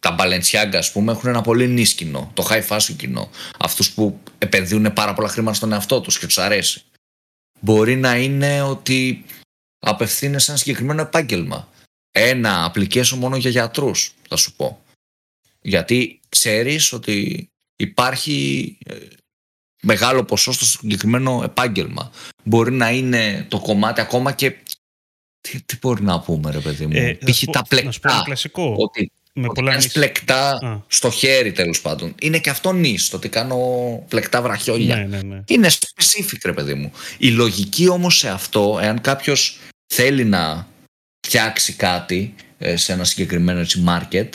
Τα 0.00 0.16
Balenciaga, 0.18 0.74
ας 0.74 0.92
πούμε, 0.92 1.12
έχουν 1.12 1.28
ένα 1.28 1.40
πολύ 1.40 1.66
νης 1.68 1.92
κοινό, 1.92 2.30
το 2.34 2.46
high 2.50 2.66
fashion 2.68 2.94
κοινό. 2.96 3.30
Αυτούς 3.58 3.90
που 3.90 4.20
επενδύουν 4.38 4.92
πάρα 4.92 5.14
πολλά 5.14 5.28
χρήματα 5.28 5.56
στον 5.56 5.72
εαυτό 5.72 6.00
τους 6.00 6.18
και 6.18 6.26
τους 6.26 6.38
αρέσει. 6.38 6.82
Μπορεί 7.60 7.96
να 7.96 8.16
είναι 8.16 8.62
ότι 8.62 9.24
απευθύνεσαι 9.78 10.44
σε 10.44 10.50
ένα 10.50 10.60
συγκεκριμένο 10.60 11.00
επάγγελμα 11.00 11.68
ένα 12.12 12.72
application 12.72 13.08
μόνο 13.08 13.36
για 13.36 13.50
γιατρούς, 13.50 14.14
θα 14.28 14.36
σου 14.36 14.52
πω. 14.52 14.82
Γιατί 15.62 16.20
ξέρεις 16.28 16.92
ότι 16.92 17.48
υπάρχει 17.76 18.78
ε, 18.86 18.94
μεγάλο 19.82 20.24
ποσό 20.24 20.52
στο 20.52 20.64
συγκεκριμένο 20.64 21.40
επάγγελμα. 21.44 22.10
Μπορεί 22.44 22.72
να 22.72 22.90
είναι 22.90 23.46
το 23.48 23.60
κομμάτι 23.60 24.00
ακόμα 24.00 24.32
και... 24.32 24.54
Τι, 25.40 25.62
τι 25.62 25.76
μπορεί 25.80 26.02
να 26.02 26.20
πούμε 26.20 26.50
ρε 26.50 26.58
παιδί 26.58 26.86
μου. 26.86 26.92
Ε, 26.94 27.18
Π.χ. 27.30 27.44
τα 27.52 27.64
πλεκτά. 27.68 28.22
κλασικό. 28.24 28.74
Ότι, 28.78 29.10
με 29.32 29.46
ότι 29.46 29.54
πολλά 29.54 29.82
πλεκτά 29.92 30.58
στο 30.88 31.10
χέρι 31.10 31.52
τέλος 31.52 31.80
πάντων. 31.80 32.14
Είναι 32.20 32.38
και 32.38 32.50
αυτό 32.50 32.72
νης, 32.72 33.08
το 33.08 33.16
ότι 33.16 33.28
κάνω 33.28 33.58
πλεκτά 34.08 34.42
βραχιόλια. 34.42 34.96
Ναι, 34.96 35.04
ναι, 35.04 35.22
ναι. 35.22 35.42
Είναι 35.46 35.70
specific 35.70 36.38
ρε 36.44 36.52
παιδί 36.52 36.74
μου. 36.74 36.92
Η 37.18 37.30
λογική 37.30 37.88
όμως 37.88 38.18
σε 38.18 38.28
αυτό, 38.28 38.78
εάν 38.82 39.00
κάποιος 39.00 39.58
θέλει 39.86 40.24
να 40.24 40.68
φτιάξει 41.30 41.72
κάτι 41.72 42.34
ε, 42.58 42.76
σε 42.76 42.92
ένα 42.92 43.04
συγκεκριμένο 43.04 43.60
έτσι, 43.60 43.84
market, 43.88 44.28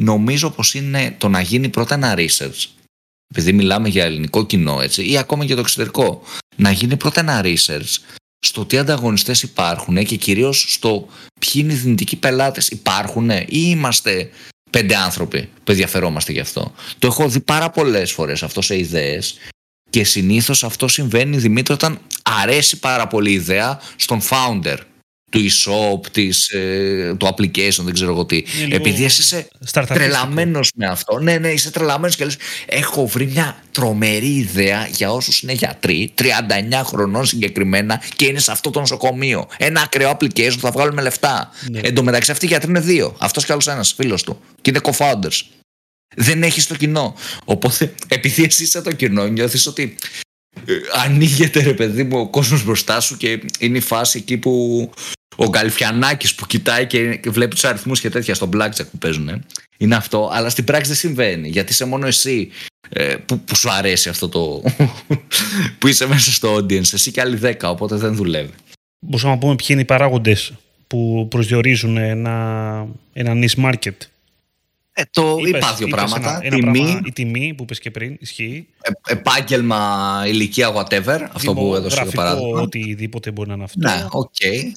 νομίζω 0.00 0.50
πως 0.50 0.74
είναι 0.74 1.14
το 1.18 1.28
να 1.28 1.40
γίνει 1.40 1.68
πρώτα 1.68 1.94
ένα 1.94 2.14
research, 2.16 2.66
επειδή 3.28 3.52
μιλάμε 3.52 3.88
για 3.88 4.04
ελληνικό 4.04 4.46
κοινό 4.46 4.80
έτσι, 4.80 5.10
ή 5.10 5.18
ακόμα 5.18 5.44
για 5.44 5.54
το 5.54 5.60
εξωτερικό, 5.60 6.22
να 6.56 6.70
γίνει 6.70 6.96
πρώτα 6.96 7.20
ένα 7.20 7.40
research 7.44 7.96
στο 8.38 8.64
τι 8.64 8.78
ανταγωνιστές 8.78 9.42
υπάρχουν 9.42 10.04
και 10.04 10.16
κυρίως 10.16 10.64
στο 10.68 11.08
ποιοι 11.40 11.52
είναι 11.54 11.72
οι 11.72 11.76
δυνητικοί 11.76 12.16
πελάτες. 12.16 12.68
Υπάρχουν 12.68 13.30
ή 13.30 13.46
είμαστε 13.48 14.30
πέντε 14.70 14.96
άνθρωποι 14.96 15.48
που 15.64 15.70
ενδιαφερόμαστε 15.70 16.32
γι' 16.32 16.40
αυτό. 16.40 16.74
Το 16.98 17.06
έχω 17.06 17.28
δει 17.28 17.40
πάρα 17.40 17.70
πολλές 17.70 18.12
φορές 18.12 18.42
αυτό 18.42 18.62
σε 18.62 18.78
ιδέες 18.78 19.36
και 19.90 20.04
συνήθως 20.04 20.64
αυτό 20.64 20.88
συμβαίνει 20.88 21.36
Δημήτρη 21.36 21.72
όταν 21.72 22.00
αρέσει 22.22 22.78
πάρα 22.78 23.06
πολύ 23.06 23.30
η 23.30 23.34
ιδέα 23.34 23.80
στον 23.96 24.20
founder 24.22 24.78
του 25.36 25.44
e-shop, 25.44 26.06
της, 26.12 26.48
ε, 26.48 27.14
του 27.18 27.26
application, 27.26 27.82
δεν 27.82 27.94
ξέρω 27.94 28.10
εγώ 28.10 28.24
τι. 28.24 28.44
Επειδή 28.70 29.04
εσύ 29.04 29.22
είσαι 29.22 29.48
τρελαμένος 29.86 30.70
με 30.74 30.86
αυτό. 30.86 31.18
Ναι, 31.18 31.38
ναι, 31.38 31.48
είσαι 31.48 31.70
τρελαμένος 31.70 32.16
και 32.16 32.24
λες: 32.24 32.36
Έχω 32.66 33.06
βρει 33.06 33.26
μια 33.26 33.62
τρομερή 33.72 34.34
ιδέα 34.34 34.88
για 34.92 35.12
όσους 35.12 35.40
είναι 35.40 35.52
γιατροί, 35.52 36.12
39 36.14 36.82
χρονών 36.84 37.26
συγκεκριμένα 37.26 38.02
και 38.16 38.26
είναι 38.26 38.38
σε 38.38 38.52
αυτό 38.52 38.70
το 38.70 38.80
νοσοκομείο. 38.80 39.48
Ένα 39.56 39.80
ακραίο 39.80 40.10
application 40.10 40.52
που 40.52 40.60
θα 40.60 40.70
βγάλουμε 40.70 41.02
λεφτά. 41.02 41.50
Ναι. 41.70 41.80
Εν 41.82 41.94
τω 41.94 42.02
μεταξύ, 42.02 42.30
αυτοί 42.30 42.44
οι 42.44 42.48
γιατροί 42.48 42.70
είναι 42.70 42.80
δύο. 42.80 43.16
Αυτός 43.18 43.44
κι 43.44 43.52
άλλος 43.52 43.66
ένας 43.66 43.92
φίλος 43.92 44.22
του. 44.22 44.40
Και 44.60 44.70
είναι 44.70 44.80
co-founders. 44.82 45.40
Δεν 46.16 46.42
έχεις 46.42 46.66
το 46.66 46.74
κοινό. 46.74 47.14
Οπότε, 47.44 47.94
επειδή 48.08 48.44
εσύ 48.44 48.62
είσαι 48.62 48.82
το 48.82 48.92
κοινό, 48.92 49.26
νιώθεις 49.26 49.66
ότι 49.66 49.96
ε, 50.64 50.74
ανοίγεται 51.04 51.62
ρε 51.62 51.72
παιδί 51.72 52.04
μου 52.04 52.18
ο 52.18 52.28
κόσμος 52.28 52.64
μπροστά 52.64 53.00
σου 53.00 53.16
και 53.16 53.40
είναι 53.58 53.78
η 53.78 53.80
φάση 53.80 54.18
εκεί 54.18 54.36
που 54.36 54.90
ο 55.36 55.48
Γκαλφιανάκης 55.48 56.34
που 56.34 56.46
κοιτάει 56.46 56.86
και 56.86 57.20
βλέπει 57.26 57.54
τους 57.54 57.64
αριθμούς 57.64 58.00
και 58.00 58.10
τέτοια 58.10 58.34
στο 58.34 58.48
blackjack 58.52 58.86
που 58.90 58.98
παίζουν 58.98 59.44
είναι 59.76 59.94
αυτό, 59.94 60.30
αλλά 60.32 60.48
στην 60.48 60.64
πράξη 60.64 60.86
δεν 60.86 60.96
συμβαίνει 60.96 61.48
γιατί 61.48 61.72
είσαι 61.72 61.84
μόνο 61.84 62.06
εσύ 62.06 62.50
ε, 62.88 63.16
που, 63.26 63.40
που 63.40 63.56
σου 63.56 63.70
αρέσει 63.70 64.08
αυτό 64.08 64.28
το 64.28 64.62
που 65.78 65.86
είσαι 65.86 66.06
μέσα 66.06 66.32
στο 66.32 66.54
audience 66.54 66.92
εσύ 66.92 67.10
και 67.10 67.20
άλλοι 67.20 67.36
δέκα 67.36 67.70
οπότε 67.70 67.96
δεν 67.96 68.14
δουλεύει 68.14 68.52
Μπορούμε 68.98 69.30
να 69.30 69.38
πούμε 69.38 69.54
ποιοι 69.54 69.66
είναι 69.70 69.80
οι 69.80 69.84
παράγοντες 69.84 70.52
που 70.86 71.26
προσδιορίζουν 71.30 71.96
ένα, 71.96 72.86
ένα 73.12 73.32
niche 73.34 73.64
market 73.64 73.94
ε, 74.98 75.02
το 75.10 75.36
είπες, 75.38 75.60
είπα 75.60 75.74
δύο 75.74 75.88
πράγματα. 75.88 76.40
Ένα, 76.42 76.56
τιμή, 76.56 76.78
πράγμα, 76.78 77.00
η 77.04 77.12
τιμή 77.12 77.54
που 77.56 77.62
είπες 77.62 77.78
και 77.78 77.90
πριν, 77.90 78.16
ισχύει. 78.20 78.66
Ε, 78.82 79.12
επάγγελμα, 79.12 80.22
ηλικία, 80.26 80.72
whatever. 80.74 81.28
Αυτό 81.32 81.54
που 81.54 81.74
έδωσε 81.74 82.04
το 82.04 82.10
παράδειγμα. 82.14 82.60
Οτιδήποτε 82.60 83.30
μπορεί 83.30 83.48
να 83.48 83.54
είναι 83.54 83.64
αυτό. 83.64 83.78
Ναι, 83.78 84.06
ok. 84.10 84.32
Okay. 84.40 84.70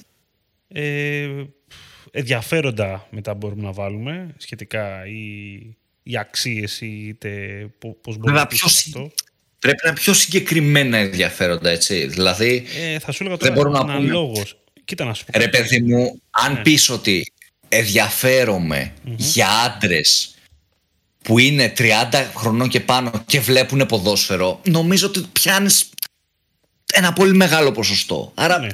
Ε, 0.74 1.28
ενδιαφέροντα 2.12 3.08
μετά 3.10 3.34
μπορούμε 3.34 3.62
να 3.62 3.72
βάλουμε 3.72 4.34
σχετικά 4.38 5.08
ή 5.08 5.24
οι 6.04 6.18
αξίες 6.18 6.82
ή 6.82 7.08
είτε 7.08 7.30
πώς 8.02 8.18
μπορεί 8.18 8.34
να 8.34 8.48
πει 8.48 8.58
αυτό. 8.66 9.12
Πρέπει 9.60 9.78
να 9.84 9.90
είναι 9.90 10.00
πιο 10.00 10.14
συγκεκριμένα 10.14 10.98
ενδιαφέροντα, 10.98 11.70
έτσι. 11.70 12.06
Δηλαδή, 12.06 12.66
ε, 12.80 13.00
θα 13.00 13.12
σου 13.12 13.24
έλεγα 13.24 13.38
τώρα 13.38 13.54
δεν 13.54 13.64
μπορούμε 13.64 13.84
να 13.84 13.98
πούμε. 13.98 14.12
Λόγος. 14.12 14.58
Κοίτα 14.86 15.06
να 15.06 15.14
σου 15.14 15.26
πω. 15.26 15.40
Ρε 15.40 15.48
παιδί 15.48 15.82
μου, 15.82 16.22
αν 16.30 16.54
ναι. 16.54 16.62
πεις 16.62 16.90
ότι 16.90 17.34
ενδιαφέρομαι 17.70 18.94
για 19.16 19.50
άντρες 19.50 20.34
που 21.24 21.40
είναι 21.40 21.74
30 21.78 22.32
χρονών 22.36 22.70
και 22.70 22.80
πάνω 22.80 23.24
και 23.26 23.40
βλέπουν 23.40 23.86
ποδόσφαιρο, 23.86 24.62
νομίζω 24.64 25.08
ότι 25.08 25.26
πιάνεις 25.32 25.90
ένα 26.94 27.14
πολύ 27.14 27.34
μεγάλο 27.34 27.72
ποσοστό. 27.72 28.32
Άρα 28.36 28.60
Ναι. 28.60 28.68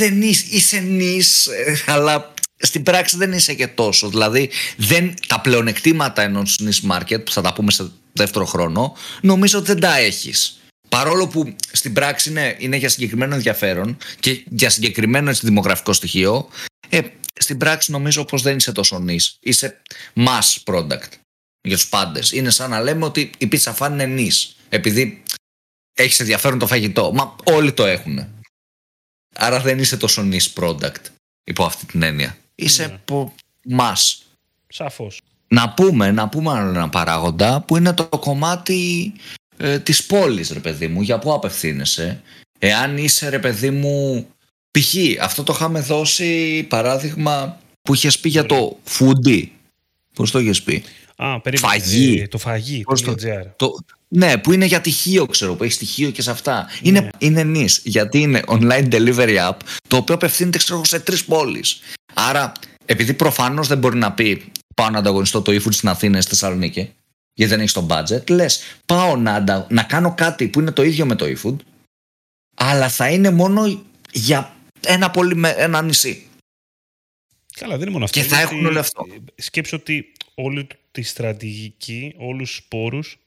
Ε, 0.00 0.08
δεν 0.08 0.22
είσαι, 0.22 0.44
είσαι 0.50 0.78
νης, 0.78 1.46
ε, 1.46 1.82
αλλά 1.86 2.34
στην 2.56 2.82
πράξη 2.82 3.16
δεν 3.16 3.32
είσαι 3.32 3.54
και 3.54 3.66
τόσο. 3.66 4.08
Δηλαδή 4.08 4.50
δεν, 4.76 5.14
τα 5.26 5.40
πλεονεκτήματα 5.40 6.22
ενός 6.22 6.58
νης 6.60 6.82
market, 6.90 7.24
που 7.24 7.32
θα 7.32 7.40
τα 7.40 7.52
πούμε 7.52 7.70
σε 7.70 7.90
δεύτερο 8.12 8.44
χρόνο, 8.44 8.96
νομίζω 9.20 9.58
ότι 9.58 9.66
δεν 9.66 9.80
τα 9.80 9.96
έχεις. 9.96 10.52
Παρόλο 10.88 11.28
που 11.28 11.54
στην 11.72 11.92
πράξη 11.92 12.30
είναι, 12.30 12.56
είναι 12.58 12.76
για 12.76 12.88
συγκεκριμένο 12.88 13.34
ενδιαφέρον 13.34 13.96
και 14.20 14.44
για 14.50 14.70
συγκεκριμένο 14.70 15.30
έτσι, 15.30 15.46
δημογραφικό 15.46 15.92
στοιχείο, 15.92 16.48
ε, 16.88 17.00
στην 17.38 17.58
πράξη 17.58 17.90
νομίζω 17.90 18.24
πως 18.24 18.42
δεν 18.42 18.56
είσαι 18.56 18.72
τόσο 18.72 18.98
νης. 18.98 19.36
Είσαι 19.40 19.80
mass 20.14 20.72
product 20.72 21.08
για 21.60 21.76
τους 21.76 21.88
πάντες. 21.88 22.32
Είναι 22.32 22.50
σαν 22.50 22.70
να 22.70 22.80
λέμε 22.80 23.04
ότι 23.04 23.30
η 23.38 23.48
pizza 23.52 23.74
fan 23.74 23.88
είναι 23.90 24.06
νης. 24.06 24.56
Επειδή 24.68 25.22
έχει 25.94 26.22
ενδιαφέρον 26.22 26.58
το 26.58 26.66
φαγητό. 26.66 27.12
Μα 27.12 27.36
όλοι 27.44 27.72
το 27.72 27.84
έχουν. 27.84 28.28
Άρα 29.34 29.60
δεν 29.60 29.78
είσαι 29.78 29.96
τόσο 29.96 30.28
niche 30.32 30.62
product 30.62 31.02
υπό 31.44 31.64
αυτή 31.64 31.86
την 31.86 32.02
έννοια. 32.02 32.36
Είσαι 32.54 32.86
Ναι. 32.86 32.92
από 32.94 33.34
μας. 33.64 34.22
Σαφώς. 34.68 35.20
Να 35.48 35.68
πούμε, 35.70 36.10
να 36.10 36.28
πούμε 36.28 36.50
άλλο 36.50 36.68
ένα 36.68 36.88
παράγοντα 36.88 37.60
που 37.60 37.76
είναι 37.76 37.92
το 37.92 38.04
κομμάτι 38.04 39.12
ε, 39.56 39.78
της 39.78 40.04
πόλης 40.04 40.50
ρε 40.50 40.58
παιδί 40.60 40.88
μου. 40.88 41.02
Για 41.02 41.18
πού 41.18 41.32
απευθύνεσαι. 41.32 42.22
Εάν 42.58 42.96
είσαι 42.98 43.28
ρε 43.28 43.38
παιδί 43.38 43.70
μου 43.70 44.26
π.χ. 44.70 44.94
αυτό 45.22 45.42
το 45.42 45.52
είχαμε 45.56 45.80
δώσει 45.80 46.62
παράδειγμα 46.62 47.58
που 47.82 47.94
είχες 47.94 48.18
πει 48.18 48.28
για 48.28 48.46
το 48.46 48.78
foodie. 48.98 49.46
Πώς 50.14 50.30
το 50.30 50.38
είχες 50.38 50.62
πει; 50.62 50.84
Α, 51.20 51.40
περίμενε. 51.40 51.72
Φαγί. 51.72 52.20
Ε, 52.20 52.28
το 52.28 52.38
φαγί. 52.38 52.80
Πώς 52.82 53.02
το- 53.02 53.12
.gr. 53.12 53.46
Το, 53.56 53.78
ναι, 54.08 54.38
που 54.38 54.52
είναι 54.52 54.64
για 54.64 54.80
τυχείο, 54.80 55.26
ξέρω, 55.26 55.54
που 55.54 55.62
έχεις 55.62 55.74
στοιχείο 55.74 56.10
και 56.10 56.22
σε 56.22 56.30
αυτά. 56.30 56.68
Είναι, 56.82 57.00
Ναι. 57.00 57.08
είναι 57.18 57.42
νης, 57.44 57.80
γιατί 57.84 58.20
είναι 58.20 58.42
online 58.46 58.88
delivery 58.92 59.36
app, 59.48 59.56
το 59.88 59.96
οποίο 59.96 60.14
απευθύνεται 60.14 60.58
ξέρω, 60.58 60.74
εγώ, 60.74 60.84
σε 60.84 61.00
τρεις 61.00 61.24
πόλεις. 61.24 61.80
Άρα, 62.14 62.52
επειδή 62.84 63.14
προφανώς 63.14 63.68
δεν 63.68 63.78
μπορεί 63.78 63.96
να 63.98 64.12
πει 64.12 64.52
πάω 64.76 64.90
να 64.90 64.98
ανταγωνιστώ 64.98 65.42
το 65.42 65.52
eFood 65.52 65.72
στην 65.72 65.88
Αθήνα 65.88 66.18
ή 66.18 66.20
στη 66.20 66.30
Θεσσαλονίκη, 66.30 66.92
γιατί 67.34 67.50
δεν 67.52 67.60
έχεις 67.60 67.72
το 67.72 67.86
budget, 67.90 68.30
λες 68.30 68.62
πάω 68.86 69.16
να, 69.16 69.32
αντα- 69.34 69.66
να 69.70 69.82
κάνω 69.82 70.14
κάτι 70.14 70.48
που 70.48 70.60
είναι 70.60 70.70
το 70.70 70.82
ίδιο 70.82 71.06
με 71.06 71.14
το 71.14 71.26
eFood, 71.26 71.56
αλλά 72.56 72.88
θα 72.88 73.08
είναι 73.10 73.30
μόνο 73.30 73.82
για 74.12 74.56
ένα, 74.86 75.10
πολύ, 75.10 75.34
με- 75.36 75.54
ένα 75.56 75.82
νησί. 75.82 76.26
Καλά, 77.58 77.72
δεν 77.72 77.82
είναι 77.82 77.90
μόνο 77.90 78.04
αυτό. 78.04 78.20
Και 78.20 78.26
θα 78.26 78.36
γιατί 78.36 78.54
έχουν 78.54 78.66
όλο 78.66 78.78
αυτό. 78.78 79.06
Σκέψω 79.34 79.76
ότι 79.76 80.12
όλη 80.34 80.66
τη 81.00 81.04
στρατηγική, 81.04 82.14
όλους 82.16 82.48
τους 82.48 82.56
σπόρους 82.64 83.18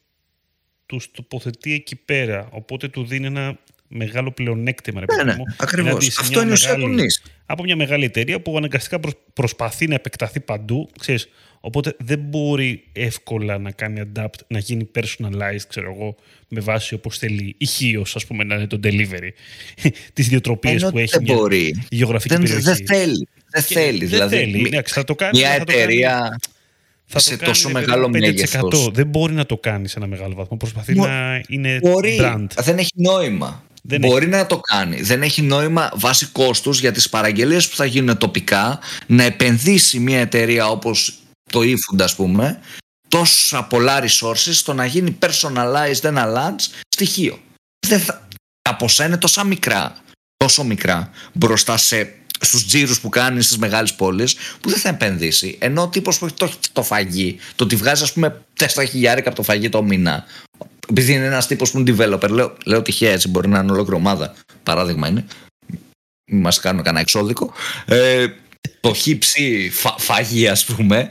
τους 0.86 1.12
τοποθετεί 1.12 1.74
εκεί 1.74 1.96
πέρα. 1.96 2.48
Οπότε 2.52 2.88
του 2.88 3.06
δίνει 3.06 3.26
ένα 3.26 3.58
μεγάλο 3.88 4.32
πλεονέκτημα. 4.32 5.00
Ρε, 5.00 5.06
Ναι, 5.06 5.16
παιδί 5.16 5.30
ναι, 5.30 5.36
μου, 5.36 5.44
ακριβώς. 5.58 5.90
έναντι 5.90 6.06
σε 6.10 6.18
Αυτό 6.22 6.34
μια 6.34 6.42
είναι 6.42 6.50
η 6.50 6.54
ουσία 6.54 6.74
του 6.74 6.80
μεγάλη- 6.80 7.02
νης. 7.02 7.22
Από 7.46 7.64
μια 7.64 7.76
μεγάλη 7.76 8.06
εταιρεία 8.06 8.42
που 8.42 8.58
αναγκαστικά 8.58 9.00
προσ- 9.00 9.18
προσπαθεί 9.34 9.88
να 9.88 9.94
επεκταθεί 9.96 10.40
παντού. 10.40 10.90
Ξέρεις, 11.00 11.30
οπότε 11.60 11.96
δεν 12.00 12.20
μπορεί 12.20 12.84
εύκολα 12.94 13.58
να 13.58 13.72
κάνει 13.72 14.02
adapt, 14.16 14.40
να 14.48 14.60
γίνει 14.60 14.90
personalized, 14.96 15.62
ξέρω 15.68 15.92
εγώ, 15.96 16.16
με 16.48 16.60
βάση 16.60 16.94
όπως 16.94 17.18
θέλει 17.18 17.56
η 17.58 17.66
Χίος, 17.66 18.16
ας 18.16 18.26
πούμε, 18.26 18.44
να 18.44 18.56
είναι 18.56 18.68
το 18.68 18.80
delivery. 18.84 19.30
Τις 20.14 20.28
διοτροπίες 20.28 20.82
Ενώ 20.82 20.92
που 20.92 20.98
έχει 20.98 21.12
δεν 21.14 21.24
μια 21.24 21.36
μπορεί. 21.36 21.84
γεωγραφική 21.90 22.34
Δεν, 22.34 22.44
περιοχή. 22.44 22.64
δεν 22.64 22.86
θέλει. 22.86 23.28
Δεν 23.50 23.64
Και 23.64 23.74
θέλει. 23.74 23.98
δεν 24.00 24.08
δηλαδή, 24.10 24.36
θέλει. 24.36 24.58
μη- 24.58 24.66
Εντάξει, 24.66 24.94
θα 24.94 25.04
το 25.04 25.16
κάνει, 25.16 25.38
μια 25.40 25.50
αλλά 25.50 25.58
θα 25.58 25.66
το 25.66 25.72
κάνει- 25.72 25.84
εταιρεία 25.84 26.40
θα 27.12 27.20
σε 27.20 27.30
το 27.30 27.38
κάνει, 27.38 27.52
τόσο 27.52 27.68
ρε 27.68 27.74
παιδί 27.74 27.86
μεγάλο 27.86 28.08
μου, 28.08 28.14
5%. 28.14 28.20
μέγεθος. 28.20 28.90
Δεν 28.92 29.08
μπορεί 29.08 29.34
να 29.34 29.46
το 29.46 29.58
κάνει 29.58 29.88
σε 29.88 29.98
ένα 29.98 30.08
μεγάλο 30.08 30.34
βαθμό. 30.36 30.58
Προσπαθεί 30.58 30.94
Μπο- 30.94 31.06
να 31.08 31.42
είναι 31.48 31.80
Μπορεί, 31.82 32.20
brand. 32.22 32.48
δεν 32.58 32.78
έχει 32.78 32.92
νόημα. 32.96 33.64
Δεν 33.84 34.00
Μπορεί 34.00 34.28
να 34.28 34.46
το 34.46 34.60
κάνει. 34.60 35.02
Δεν 35.02 35.22
έχει 35.22 35.42
νόημα 35.42 35.92
βάσει 35.96 36.26
κόστους 36.26 36.80
για 36.80 36.92
τις 36.92 37.10
παραγγελίες 37.10 37.70
που 37.70 37.76
θα 37.76 37.86
γίνουν 37.86 38.18
τοπικά 38.18 38.80
να 39.08 39.24
επενδύσει 39.24 40.00
μια 40.00 40.20
εταιρεία 40.20 40.68
όπως 40.68 41.14
το 41.52 41.60
eFood 41.60 42.02
ας 42.02 42.16
πούμε 42.16 42.60
τόσα 43.08 43.64
πολλά 43.64 44.04
resources 44.04 44.36
στο 44.54 44.74
να 44.74 44.86
γίνει 44.86 45.18
personalized 45.20 46.04
ένα 46.04 46.28
lunch 46.36 46.82
στοιχείο. 46.96 47.40
Δεν 47.88 48.00
θα... 48.00 48.28
Τα 48.62 48.76
ποσά 48.76 49.06
είναι 49.06 49.18
τόσα 49.18 49.44
μικρά, 49.44 49.96
τόσο 50.38 50.64
μικρά 50.64 51.10
μπροστά 51.34 51.78
σε, 51.78 52.14
στους 52.42 52.66
τζίρους 52.66 53.00
που 53.00 53.10
κάνεις 53.10 53.46
στις 53.46 53.58
μεγάλες 53.58 53.94
πόλεις 53.94 54.36
που 54.62 54.70
δεν 54.70 54.80
θα 54.80 54.90
επενδύσει. 54.90 55.58
Ενώ 55.60 55.82
ο 55.82 55.88
τύπος 55.88 56.18
που 56.18 56.26
έχει 56.26 56.34
το, 56.34 56.52
το 56.72 56.84
φαγί, 56.84 57.40
το 57.56 57.64
ότι 57.64 57.76
βγάζει 57.76 58.04
ας 58.04 58.14
πούμε 58.14 58.42
4 58.60 58.66
χιλιάρικα 58.90 59.28
από 59.28 59.38
το 59.38 59.44
φαγί 59.44 59.70
το 59.70 59.84
μήνα 59.84 60.26
επειδή 60.92 61.14
είναι 61.14 61.26
ένας 61.26 61.48
τύπος 61.48 61.72
που 61.72 61.80
είναι 61.80 61.96
developer, 61.98 62.30
λέω, 62.30 62.58
λέω 62.66 62.82
τυχαία 62.82 63.12
έτσι, 63.12 63.28
μπορεί 63.28 63.48
να 63.48 63.60
είναι 63.60 63.72
ολόκληρη 63.72 64.00
ομάδα. 64.00 64.34
Παράδειγμα 64.64 65.08
είναι. 65.08 65.26
Μην 66.32 66.42
μας 66.42 66.60
κάνουν 66.60 66.84
κανένα 66.84 67.02
εξώδικο. 67.02 67.54
Ε, 67.86 68.28
το 68.80 68.94
χύψη 68.94 69.70
φα, 69.74 69.96
φαγή, 69.98 70.48
ας 70.48 70.66
πούμε, 70.66 71.10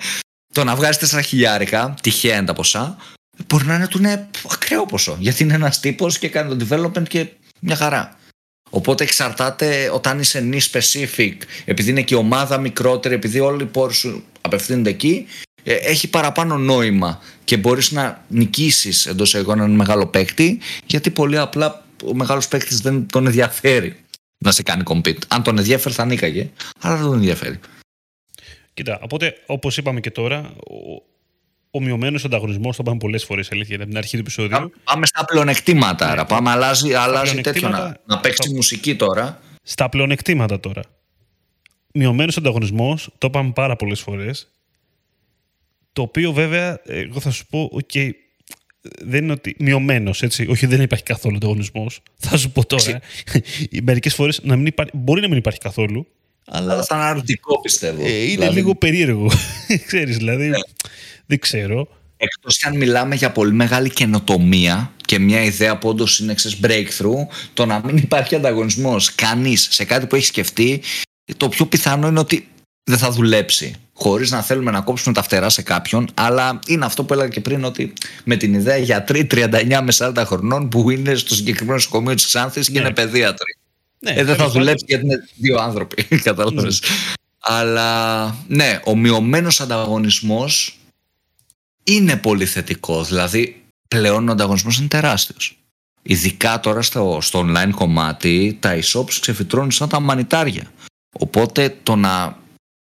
το 0.53 0.65
να 0.65 0.77
βγάζει 0.77 0.99
4 1.01 1.21
χιλιάρικα, 1.25 1.95
τυχαία 2.03 2.37
είναι 2.37 2.47
τα 2.47 2.53
ποσά, 2.53 2.97
μπορεί 3.47 3.67
να 3.67 3.75
είναι 3.75 3.89
του 3.89 3.99
είναι 3.99 4.29
ακραίο 4.53 4.87
ποσό. 4.87 5.17
Γιατί 5.19 5.43
είναι 5.43 5.55
ένας 5.55 5.81
τύπος 5.81 6.19
και 6.19 6.29
κάνει 6.29 6.57
το 6.57 6.67
development 6.69 7.09
και 7.09 7.29
μια 7.61 7.77
χαρά. 7.77 8.19
Οπότε 8.71 9.05
εξαρτάται 9.05 9.91
όταν 9.93 10.19
είσαι 10.19 10.49
niche 10.53 10.79
specific, 10.79 11.35
επειδή 11.65 11.91
είναι 11.91 12.03
και 12.03 12.15
η 12.15 12.19
ομάδα 12.19 12.59
μικρότερη, 12.59 13.15
επειδή 13.15 13.41
όλοι 13.41 13.63
οι 13.63 13.67
πόροι 13.67 13.95
σου 13.95 14.25
απευθύνονται 14.41 14.91
εκεί, 14.91 15.27
ε, 15.63 15.75
έχει 15.75 16.11
παραπάνω 16.11 16.59
νόημα 16.59 17.21
και 17.45 17.57
μπορείς 17.57 17.91
να 17.91 18.25
νικήσεις 18.29 19.07
εντός 19.07 19.35
εγώ 19.35 19.53
έναν 19.53 19.71
μεγάλο 19.71 20.07
παίκτη 20.07 20.59
γιατί 20.87 21.11
πολύ 21.11 21.39
απλά 21.39 21.85
ο 22.05 22.15
μεγάλος 22.15 22.49
παίκτης 22.49 22.81
δεν 22.81 23.07
τον 23.07 23.27
ενδιαφέρει 23.27 23.97
να 24.39 24.51
σε 24.51 24.63
κάνει 24.63 24.83
compete. 24.87 25.19
Αν 25.29 25.43
τον 25.43 25.59
ενδιαφέρει 25.59 25.95
θα 25.95 26.05
νίκαγε, 26.05 26.51
αλλά 26.81 26.97
δεν 26.97 27.05
τον 27.05 27.15
ενδιαφέρει. 27.15 27.59
Κοίτα, 28.75 28.99
οπότε 29.03 29.35
όπως 29.47 29.77
είπαμε 29.77 30.01
και 30.01 30.11
τώρα, 30.11 30.53
ο, 31.71 31.79
ο 31.79 31.81
μειωμένος 31.83 32.19
ανταγωνισμός, 32.27 32.77
το 32.77 32.83
είπαμε 32.85 32.99
πολλές 32.99 33.25
φορές 33.25 33.49
αλήθεια 33.53 33.77
από 33.77 33.85
την 33.85 33.97
αρχή 33.97 34.15
του 34.15 34.19
επεισόδιου. 34.21 34.73
Πάμε 34.85 35.07
στα 35.07 35.25
πλεονεκτήματα, 35.25 36.05
Ναι. 36.07 36.13
άρα. 36.13 36.25
Πάμε, 36.25 36.51
αλλάζει, 36.51 36.95
αλλάζει 36.95 37.41
τέτοιο 37.41 37.51
να, 37.53 37.69
πλεονεκτήματα- 37.69 38.01
να 38.07 38.21
παίξει 38.21 38.43
στα- 38.43 38.55
μουσική 38.55 38.97
τώρα. 38.97 39.41
Στα 39.63 39.89
πλεονεκτήματα 39.89 40.61
τώρα. 40.61 40.83
Μειωμένος 41.95 42.37
ανταγωνισμός, 42.37 43.09
το 43.19 43.27
είπαμε 43.27 43.53
πάρα 43.55 43.77
πολλές 43.77 44.01
φορές. 44.01 44.51
Το 45.93 46.03
οποίο 46.03 46.33
βέβαια, 46.33 46.81
εγώ 46.85 47.21
θα 47.21 47.31
σου 47.31 47.47
πω, 47.47 47.69
οκ, 47.73 47.91
δεν 49.03 49.23
είναι 49.25 49.33
ότι. 49.33 49.57
Μειωμένος, 49.59 50.23
έτσι. 50.23 50.47
Όχι, 50.51 50.67
δεν 50.67 50.81
υπάρχει 50.81 51.05
καθόλου 51.05 51.37
ανταγωνισμός. 51.37 52.01
Θα 52.17 52.37
σου 52.37 52.51
πω 52.51 52.67
τώρα. 52.67 53.01
Μερικές 53.83 54.15
φορές 54.15 54.41
μπορεί 54.93 55.21
να 55.21 55.29
μην 55.29 55.37
υπάρχει 55.37 55.59
καθόλου, 55.59 56.07
αλλά 56.47 56.73
Αλλά 56.73 56.83
θα 56.85 56.97
είναι 56.97 57.05
αρνητικό 57.05 57.61
πιστεύω. 57.61 58.03
ε, 58.05 58.09
είναι 58.23 58.27
Δηλαδή, 58.31 58.55
λίγο 58.55 58.75
περίεργο. 58.75 59.31
Ξέρεις, 59.87 60.17
δηλαδή. 60.17 60.47
Ναι. 60.49 60.59
Δεν 61.31 61.39
ξέρω. 61.39 61.89
Εκτός 62.17 62.59
και 62.59 62.67
αν 62.67 62.77
μιλάμε 62.77 63.15
για 63.15 63.31
πολύ 63.31 63.53
μεγάλη 63.53 63.91
καινοτομία 63.91 64.93
και 64.97 65.19
μια 65.19 65.43
ιδέα 65.43 65.79
που 65.79 65.89
όντως 65.89 66.19
είναι 66.19 66.35
ξέρεις, 66.35 66.59
breakthrough, 66.63 67.27
το 67.55 67.67
να 67.67 67.81
μην 67.85 67.97
υπάρχει 67.97 68.35
ανταγωνισμός 68.35 69.15
κανείς 69.15 69.69
σε 69.71 69.85
κάτι 69.85 70.07
που 70.07 70.15
έχει 70.17 70.25
σκεφτεί, 70.25 70.83
το 71.37 71.49
πιο 71.49 71.67
πιθανό 71.67 72.09
είναι 72.09 72.19
ότι 72.19 72.49
δεν 72.85 72.99
θα 72.99 73.11
δουλέψει. 73.11 73.75
Χωρίς 73.93 74.31
να 74.31 74.43
θέλουμε 74.43 74.71
να 74.71 74.81
κόψουμε 74.81 75.15
τα 75.15 75.23
φτερά 75.23 75.49
σε 75.49 75.63
κάποιον, 75.63 76.09
αλλά 76.15 76.59
είναι 76.67 76.85
αυτό 76.85 77.05
που 77.05 77.13
έλεγα 77.13 77.29
και 77.29 77.41
πριν, 77.41 77.65
ότι 77.65 77.93
με 78.25 78.37
την 78.37 78.55
ιδέα 78.55 78.77
γιατροί 78.77 79.27
39 79.31 79.81
με 79.83 79.93
40 79.99 80.13
χρονών 80.27 80.69
που 80.69 80.91
είναι 80.91 81.15
στο 81.15 81.35
συγκεκριμένο 81.35 81.75
νοσοκομείο 81.75 82.15
της 82.15 82.27
Ξάνθης 82.27 82.67
και 82.67 82.73
Ναι. 82.73 82.79
είναι 82.81 82.91
παιδίατροι. 82.95 83.57
Ναι, 83.99 84.11
Ε, 84.11 84.15
δεν 84.15 84.27
θα 84.27 84.37
τέλος 84.37 84.53
δουλέψει 84.53 84.85
γιατί 84.89 85.05
είναι 85.05 85.17
δύο 85.37 85.59
άνθρωποι. 85.61 86.03
Κατάλαβες. 86.29 86.83
Αλλά 87.39 88.25
ναι, 88.49 88.81
ο 88.85 88.97
μειωμένο 88.97 89.49
ανταγωνισμός 89.59 90.80
είναι 91.85 92.17
πολύ 92.17 92.47
θετικός. 92.47 93.09
Δηλαδή, 93.09 93.63
πλέον 93.89 94.29
ο 94.29 94.33
ανταγωνισμός 94.33 94.79
είναι 94.79 94.89
τεράστιος. 94.89 95.59
Ειδικά 96.03 96.61
τώρα 96.61 96.83
στο, 96.83 97.19
στο 97.21 97.41
online 97.47 97.71
κομμάτι, 97.75 98.57
τα 98.61 98.79
e-shops 98.83 99.13
ξεφυτρώνουν 99.21 99.71
σαν 99.71 99.89
τα 99.89 100.01
μανιτάρια. 100.01 100.73
Οπότε 101.13 101.79
το 101.83 101.97
να 101.97 102.39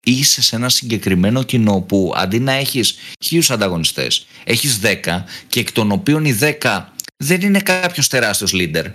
είσαι 0.05 0.41
σε 0.41 0.55
ένα 0.55 0.69
συγκεκριμένο 0.69 1.43
κοινό 1.43 1.81
που 1.81 2.13
αντί 2.15 2.39
να 2.39 2.51
έχεις 2.51 2.95
χίλιους 3.23 3.51
ανταγωνιστές, 3.51 4.27
έχεις 4.43 4.79
10 4.83 5.23
και 5.47 5.60
εκ 5.60 5.71
των 5.71 5.91
οποίων 5.91 6.25
οι 6.25 6.38
10 6.41 6.83
δεν 7.17 7.41
είναι 7.41 7.60
κάποιος 7.62 8.07
τεράστιος 8.07 8.51
leader. 8.55 8.86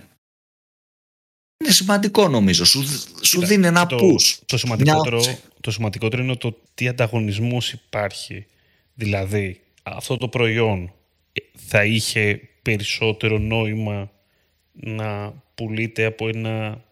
Είναι 1.65 1.73
σημαντικό 1.73 2.29
νομίζω. 2.29 2.65
Σου, 2.65 2.83
σου 3.23 3.37
Κοίτα, 3.37 3.47
δίνει 3.47 3.67
ένα 3.67 3.87
το, 3.87 3.97
push. 3.97 4.39
Το 4.47 4.59
σημαντικότερο, 4.59 5.21
Μια- 5.21 5.39
το 5.61 5.71
σημαντικότερο 5.71 6.23
είναι 6.23 6.37
το 6.37 6.61
τι 6.75 6.89
ανταγωνισμός 6.89 7.73
υπάρχει. 7.73 8.47
Δηλαδή, 8.95 9.61
αυτό 9.83 10.17
το 10.17 10.29
προϊόν 10.29 10.93
ε, 11.33 11.41
θα 11.69 11.85
είχε 11.85 12.41
περισσότερο 12.63 13.39
νόημα 13.39 14.13
να 14.73 15.43
πουλείται 15.55 16.05
από 16.05 16.29
ένα 16.29 16.85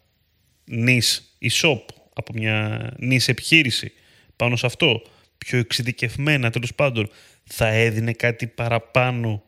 νης 0.64 1.36
e-shop, 1.40 1.80
από 2.12 2.32
μια 2.32 2.90
νης 2.98 3.28
επιχείρηση 3.28 3.92
πάνω 4.36 4.56
σε 4.56 4.66
αυτό, 4.66 5.02
πιο 5.38 5.58
εξειδικευμένα 5.58 6.50
τέλος 6.50 6.74
πάντων. 6.74 7.10
θα 7.44 7.66
έδινε 7.66 8.12
κάτι 8.12 8.46
παραπάνω 8.46 9.42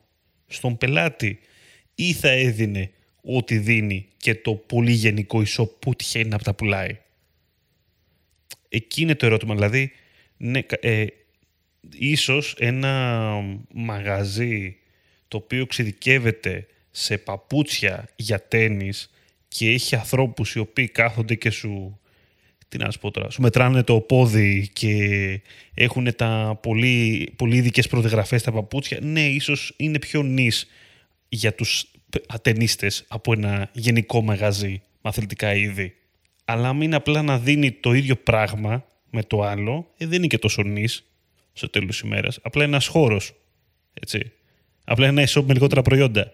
στον 0.47 0.79
πελάτη 0.79 1.39
ή 1.95 2.13
θα 2.13 2.29
έδινε 2.29 2.91
ό,τι 3.23 3.59
δίνει 3.59 4.09
και 4.17 4.35
το 4.35 4.55
πολύ 4.55 4.93
γενικό 4.93 5.41
ισό 5.41 5.67
που 5.67 5.95
τυχαίνει 5.95 6.29
να 6.29 6.39
τα 6.39 6.55
πουλάει; 6.55 6.99
Εκεί 8.69 9.03
είναι 9.03 9.15
το 9.15 9.27
ερώτημα. 9.27 9.55
Δηλαδή, 9.55 9.93
ναι, 10.37 10.61
ε, 10.81 11.07
ίσως 11.99 12.55
ένα 12.59 13.31
μαγαζί 13.73 14.77
το 15.29 15.37
οποίο 15.37 15.61
εξειδικεύεται 15.61 16.67
σε 16.91 17.19
παπούτσια 17.19 18.09
για 18.17 18.43
τένις 18.49 19.11
και 19.49 19.71
έχει 19.71 19.95
ανθρώπους 19.95 20.55
οι 20.55 20.59
οποίοι 20.59 20.89
κάθονται 20.89 21.35
και 21.35 21.51
σου 21.51 21.97
τι 22.73 22.79
να 22.79 22.91
σου 22.91 22.99
πω 22.99 23.11
τώρα, 23.11 23.31
σου 23.31 23.43
μετράνε 23.43 23.83
το 23.83 24.01
πόδι 24.01 24.71
και 24.73 25.41
έχουν 25.75 26.17
τα 26.17 26.59
πολύ, 26.63 27.33
πολύ 27.37 27.57
ειδικές 27.57 27.89
προδιαγραφές 27.89 28.41
στα 28.41 28.53
παπούτσια, 28.53 28.99
ναι, 29.03 29.29
ίσως 29.29 29.75
είναι 29.77 29.99
πιο 29.99 30.23
νης 30.23 30.67
για 31.29 31.55
τους 31.55 31.91
ατενίστες 32.29 33.05
από 33.09 33.33
ένα 33.33 33.69
γενικό 33.73 34.23
μαγαζί 34.23 34.71
με 34.71 35.11
αθλητικά 35.11 35.55
είδη. 35.55 35.95
Αλλά 36.45 36.73
μην 36.73 36.95
απλά 36.95 37.23
να 37.23 37.39
δίνει 37.39 37.73
το 37.73 37.93
ίδιο 37.93 38.17
πράγμα 38.17 38.85
με 39.11 39.23
το 39.23 39.43
άλλο, 39.43 39.87
ε, 39.97 40.07
δεν 40.07 40.19
είναι 40.19 40.27
και 40.27 40.39
τόσο 40.39 40.63
νης 40.63 41.12
στο 41.53 41.69
τέλος 41.69 41.89
της 41.89 42.01
ημέρας. 42.01 42.39
Απλά 42.43 42.65
είναι 42.65 42.73
ένας 42.73 42.87
χώρος, 42.87 43.33
έτσι. 43.95 44.33
Απλά 44.85 45.07
ένα 45.07 45.29
shop 45.29 45.43
με 45.45 45.53
λιγότερα 45.53 45.83
προϊόντα. 45.83 46.33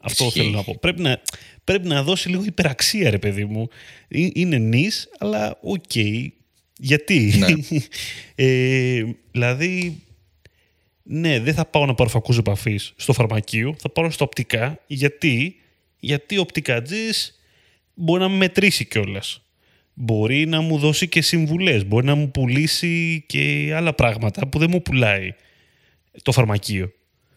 Αυτό 0.00 0.30
θέλω 0.30 0.50
να 0.50 0.62
πω. 0.62 0.78
Πρέπει 0.80 1.02
να, 1.02 1.20
πρέπει 1.64 1.88
να 1.88 2.02
δώσει 2.02 2.28
λίγο 2.28 2.44
υπεραξία, 2.44 3.10
ρε 3.10 3.18
παιδί 3.18 3.44
μου. 3.44 3.68
Ε, 4.08 4.28
είναι 4.32 4.58
niche, 4.58 5.10
αλλά 5.18 5.58
οκ. 5.62 5.94
Γιατί; 6.76 7.34
Ναι. 7.38 7.46
ε, 8.46 9.04
δηλαδή, 9.30 10.02
ναι, 11.02 11.40
δεν 11.40 11.54
θα 11.54 11.64
πάω 11.64 11.86
να 11.86 11.94
πάρω 11.94 12.10
φακούς 12.10 12.38
επαφής 12.38 12.92
στο 12.96 13.12
φαρμακείο, 13.12 13.76
θα 13.78 13.88
πάω 13.88 14.10
στα 14.10 14.24
οπτικά. 14.24 14.80
Γιατί, 14.86 15.56
γιατί 15.98 16.38
ο 16.38 16.40
οπτικατζής 16.40 17.40
μπορεί 17.94 18.20
να 18.20 18.28
με 18.28 18.36
μετρήσει 18.36 18.84
κιόλας. 18.84 19.42
Μπορεί 20.04 20.46
να 20.46 20.60
μου 20.60 20.78
δώσει 20.78 21.08
και 21.08 21.22
συμβουλές, 21.22 21.86
μπορεί 21.86 22.06
να 22.06 22.14
μου 22.14 22.30
πουλήσει 22.30 23.24
και 23.28 23.72
άλλα 23.74 23.94
πράγματα 23.94 24.46
που 24.46 24.58
δεν 24.58 24.70
μου 24.70 24.82
πουλάει 24.82 25.34
το 26.22 26.32
φαρμακείο 26.32 26.92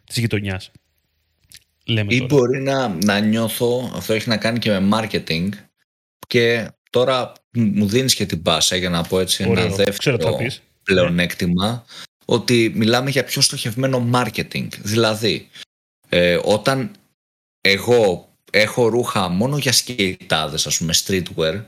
της 0.06 0.17
γειτονιάς. 0.17 0.71
Λέμε 1.86 2.13
Ή 2.13 2.25
μπορεί 2.30 2.62
να, 2.62 2.88
να 2.88 3.19
νιώθω, 3.19 3.91
αυτό 3.95 4.13
έχει 4.13 4.30
να 4.30 4.38
κάνει 4.38 4.60
και 4.60 4.80
με 4.80 4.97
marketing 4.97 5.49
και 6.28 6.67
τώρα 6.89 7.32
μου 7.54 7.88
δίνεις 7.88 8.15
και 8.15 8.25
την 8.25 8.41
πάσα 8.41 8.75
για 8.75 8.89
να 8.89 9.04
πω 9.04 9.19
έτσι 9.19 9.43
ένα 9.43 9.67
δεύτερο 9.67 10.38
πλεονέκτημα 10.84 11.71
ναι. 11.71 11.82
ότι 12.25 12.71
μιλάμε 12.75 13.10
για 13.10 13.23
πιο 13.23 13.41
στοχευμένο 13.41 14.10
marketing. 14.13 14.67
Δηλαδή, 14.82 15.47
ε, 16.10 16.39
όταν 16.43 16.91
εγώ 17.62 18.34
έχω 18.51 18.88
ρούχα 18.88 19.30
μόνο 19.30 19.58
για 19.58 19.71
σκεϊτάδες, 19.71 20.67
ας 20.67 20.78
πούμε, 20.78 20.93
streetwear 21.06 21.62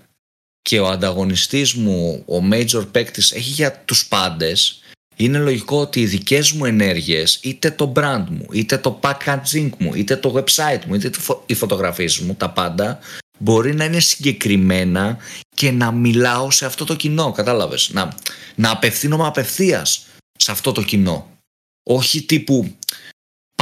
και 0.68 0.80
ο 0.80 0.88
ανταγωνιστής 0.88 1.74
μου, 1.74 2.24
ο 2.26 2.48
major 2.52 2.88
παίκτης 2.92 3.32
έχει 3.32 3.50
για 3.50 3.84
τους 3.86 4.08
πάντες 4.08 4.82
είναι 5.16 5.38
λογικό 5.38 5.80
ότι 5.80 6.00
οι 6.02 6.06
δικές 6.06 6.52
μου 6.52 6.66
ενέργειες, 6.66 7.40
είτε 7.42 7.72
το 7.72 7.92
brand 7.96 8.24
μου, 8.30 8.46
είτε 8.52 8.78
το 8.78 9.00
packaging 9.04 9.70
μου, 9.78 9.94
είτε 9.94 10.16
το 10.16 10.34
website 10.36 10.86
μου, 10.86 10.96
είτε 10.96 11.12
οι 11.46 11.54
φωτογραφίες 11.54 12.20
μου, 12.20 12.36
τα 12.36 12.50
πάντα, 12.50 13.00
μπορεί 13.38 13.76
να 13.76 13.86
είναι 13.86 14.00
συγκεκριμένα 14.00 15.18
και 15.56 15.72
να 15.72 15.92
μιλάω 15.92 16.52
σε 16.52 16.66
αυτό 16.66 16.86
το 16.86 16.96
κοινό, 16.96 17.32
κατάλαβες, 17.32 17.90
να, 17.94 18.16
να 18.56 18.72
απευθύνομαι 18.72 19.28
απευθείας 19.28 20.06
σε 20.38 20.52
αυτό 20.52 20.72
το 20.72 20.84
κοινό. 20.84 21.30
Όχι 21.84 22.22
τύπου 22.22 22.76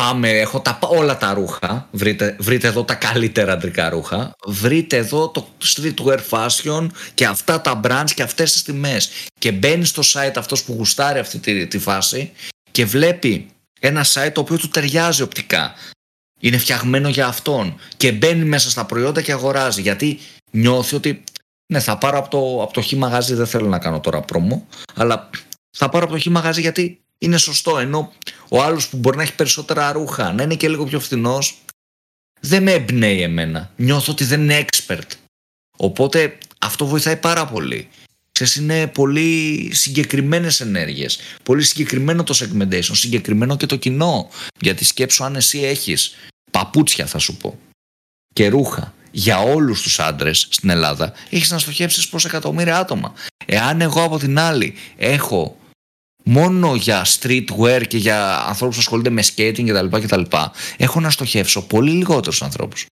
Πάμε, 0.01 0.29
έχω 0.29 0.59
τα, 0.59 0.79
όλα 0.81 1.17
τα 1.17 1.33
ρούχα. 1.33 1.87
Βρείτε, 1.91 2.35
βρείτε 2.39 2.67
εδώ 2.67 2.83
τα 2.83 2.95
καλύτερα 2.95 3.53
αντρικά 3.53 3.89
ρούχα. 3.89 4.35
Βρείτε 4.45 4.97
εδώ 4.97 5.29
το 5.29 5.47
streetwear 5.63 6.19
fashion 6.29 6.87
και 7.13 7.25
αυτά 7.25 7.61
τα 7.61 7.79
brands 7.83 8.11
και 8.15 8.23
αυτές 8.23 8.51
τις 8.51 8.63
τιμές. 8.63 9.09
Και 9.39 9.51
μπαίνει 9.51 9.85
στο 9.85 10.01
site 10.05 10.33
αυτός 10.35 10.63
που 10.63 10.73
γουστάρει 10.73 11.19
αυτή 11.19 11.39
τη, 11.39 11.67
τη 11.67 11.79
φάση 11.79 12.31
και 12.71 12.85
βλέπει 12.85 13.47
ένα 13.79 14.05
site 14.05 14.31
το 14.33 14.39
οποίο 14.39 14.57
του 14.57 14.67
ταιριάζει 14.67 15.21
οπτικά. 15.21 15.73
Είναι 16.39 16.57
φτιαγμένο 16.57 17.09
για 17.09 17.27
αυτόν 17.27 17.79
και 17.97 18.11
μπαίνει 18.11 18.45
μέσα 18.45 18.69
στα 18.69 18.85
προϊόντα 18.85 19.21
και 19.21 19.31
αγοράζει 19.31 19.81
γιατί 19.81 20.19
νιώθει 20.51 20.95
ότι 20.95 21.23
ναι 21.73 21.79
θα 21.79 21.97
πάρω 21.97 22.17
από 22.17 22.29
το, 22.29 22.63
από 22.63 22.73
το 22.73 22.81
χ 22.81 22.91
μαγαζί, 22.91 23.33
δεν 23.33 23.47
θέλω 23.47 23.67
να 23.67 23.79
κάνω 23.79 23.99
τώρα 23.99 24.21
πρόμο, 24.21 24.67
αλλά 24.93 25.29
θα 25.77 25.89
πάρω 25.89 26.05
από 26.05 26.13
το 26.13 26.19
χ 26.19 26.25
μαγαζί 26.25 26.61
γιατί 26.61 26.99
είναι 27.25 27.37
σωστό. 27.37 27.77
Ενώ 27.77 28.13
ο 28.49 28.63
άλλος 28.63 28.87
που 28.87 28.97
μπορεί 28.97 29.17
να 29.17 29.23
έχει 29.23 29.35
περισσότερα 29.35 29.91
ρούχα, 29.91 30.33
να 30.33 30.43
είναι 30.43 30.55
και 30.55 30.69
λίγο 30.69 30.85
πιο 30.85 30.99
φθηνός, 30.99 31.57
δεν 32.39 32.63
με 32.63 32.71
εμπνέει 32.71 33.21
εμένα. 33.21 33.71
Νιώθω 33.75 34.11
ότι 34.11 34.23
δεν 34.23 34.41
είναι 34.41 34.65
expert. 34.65 35.09
Οπότε 35.77 36.37
αυτό 36.59 36.85
βοηθάει 36.85 37.17
πάρα 37.17 37.47
πολύ. 37.47 37.89
Ξέρεις, 38.31 38.55
είναι 38.55 38.87
πολύ 38.87 39.69
συγκεκριμένες 39.73 40.61
ενέργειες. 40.61 41.19
Πολύ 41.43 41.63
συγκεκριμένο 41.63 42.23
το 42.23 42.37
segmentation, 42.37 42.91
συγκεκριμένο 42.91 43.57
και 43.57 43.65
το 43.65 43.75
κοινό. 43.75 44.29
Γιατί 44.59 44.85
σκέψου 44.85 45.23
αν 45.23 45.35
εσύ 45.35 45.59
έχεις 45.59 46.15
παπούτσια 46.51 47.05
θα 47.05 47.17
σου 47.17 47.37
πω 47.37 47.59
και 48.33 48.47
ρούχα 48.47 48.93
για 49.11 49.39
όλους 49.39 49.81
τους 49.81 49.99
άντρες 49.99 50.47
στην 50.49 50.69
Ελλάδα, 50.69 51.13
έχεις 51.29 51.51
να 51.51 51.59
στοχεύσεις 51.59 52.07
προς 52.07 52.25
εκατομμύρια 52.25 52.77
άτομα. 52.77 53.13
Εάν 53.45 53.81
εγώ 53.81 54.03
από 54.03 54.17
την 54.17 54.39
άλλη 54.39 54.73
έχω 54.97 55.57
μόνο 56.25 56.75
για 56.75 57.05
streetwear 57.05 57.83
και 57.87 57.97
για 57.97 58.37
ανθρώπους 58.37 58.75
που 58.75 58.81
ασχολούνται 58.81 59.09
με 59.09 59.23
skating 59.35 59.65
κτλ. 59.67 59.97
κτλ 59.97 60.21
έχω 60.77 60.99
να 60.99 61.09
στοχεύσω 61.09 61.61
πολύ 61.67 61.91
λιγότερους 61.91 62.41
ανθρώπους. 62.41 62.85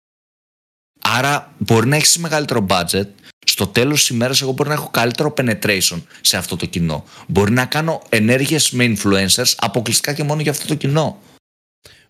Άρα 1.00 1.54
μπορεί 1.58 1.86
να 1.86 1.96
έχεις 1.96 2.18
μεγαλύτερο 2.18 2.66
budget, 2.68 3.08
στο 3.46 3.66
τέλος 3.66 3.98
της 3.98 4.08
ημέρας 4.08 4.42
εγώ 4.42 4.52
μπορεί 4.52 4.68
να 4.68 4.74
έχω 4.74 4.88
καλύτερο 4.88 5.34
penetration 5.36 6.02
σε 6.20 6.36
αυτό 6.36 6.56
το 6.56 6.66
κοινό. 6.66 7.04
Μπορεί 7.26 7.52
να 7.52 7.64
κάνω 7.64 8.02
ενέργειες 8.08 8.70
με 8.70 8.92
influencers 8.96 9.52
αποκλειστικά 9.56 10.12
και 10.12 10.22
μόνο 10.22 10.40
για 10.40 10.50
αυτό 10.50 10.66
το 10.66 10.74
κοινό. 10.74 11.18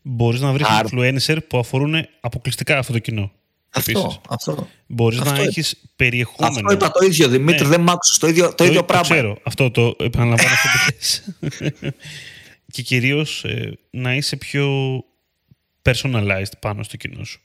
Μπορείς 0.03 0.41
να 0.41 0.53
βρεις 0.53 0.67
Άρα... 0.67 0.89
influencer 0.93 1.37
που 1.49 1.59
αφορούν 1.59 2.07
αποκλειστικά 2.21 2.79
αυτό 2.79 2.93
το 2.93 2.99
κοινό. 2.99 3.33
Αυτό, 3.71 4.21
αυτό. 4.29 4.69
Μπορείς 4.87 5.21
να 5.21 5.41
έχεις 5.41 5.77
περιεχόμενο. 5.97 6.55
Αυτό 6.55 6.73
είπα 6.73 6.91
το 6.91 7.05
ίδιο, 7.05 7.29
Δημήτρη, 7.29 7.63
ναι. 7.63 7.69
δεν 7.69 7.81
μ' 7.81 7.91
άκουσες 7.91 8.19
το 8.19 8.27
ίδιο, 8.27 8.49
το, 8.49 8.55
το 8.55 8.65
ίδιο 8.65 8.85
πράγμα. 8.85 9.09
Το 9.09 9.15
ξέρω, 9.15 9.39
αυτό 9.43 9.71
το 9.71 9.95
επαναλαμβάνω 9.99 10.51
αυτό 10.51 10.69
που 10.69 10.93
θες. 10.93 11.25
και 12.73 12.83
κυρίως 12.83 13.45
ε, 13.45 13.79
να 13.91 14.15
είσαι 14.15 14.37
πιο 14.37 14.69
personalized 15.83 16.53
πάνω 16.61 16.83
στο 16.83 16.97
κοινό 16.97 17.25
σου. 17.25 17.41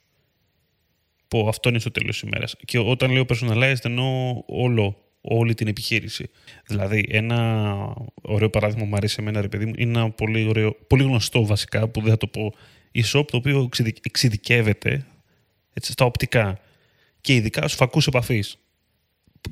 Που 1.27 1.45
αυτό 1.47 1.69
είναι 1.69 1.79
στο 1.79 1.91
τέλος 1.91 2.19
της 2.19 2.29
ημέρας. 2.29 2.55
Και 2.65 2.79
όταν 2.79 3.11
λέω 3.11 3.25
personalized 3.29 3.83
εννοώ 3.83 4.41
όλο, 4.45 4.97
όλη 5.21 5.53
την 5.53 5.67
επιχείρηση. 5.67 6.29
Δηλαδή, 6.65 7.05
ένα 7.09 7.93
ωραίο 8.21 8.49
παράδειγμα 8.49 8.83
που 8.83 8.89
μου 8.89 8.95
αρέσει 8.95 9.15
εμένα, 9.19 9.41
ρε 9.41 9.47
παιδί 9.47 9.65
μου, 9.65 9.73
είναι 9.77 9.99
ένα 9.99 10.11
πολύ, 10.11 10.47
ωραίο, 10.47 10.75
πολύ 10.87 11.03
γνωστό 11.03 11.45
βασικά, 11.45 11.87
που 11.87 12.01
δεν 12.01 12.09
θα 12.09 12.17
το 12.17 12.27
πω, 12.27 12.53
e-shop, 12.93 13.25
το 13.27 13.37
οποίο 13.37 13.69
εξειδικεύεται 14.01 15.05
έτσι, 15.77 15.91
στα 15.91 16.05
οπτικά. 16.05 16.59
Και 17.21 17.35
ειδικά 17.35 17.61
στους 17.61 17.75
φακούς 17.75 18.07
επαφής. 18.07 18.57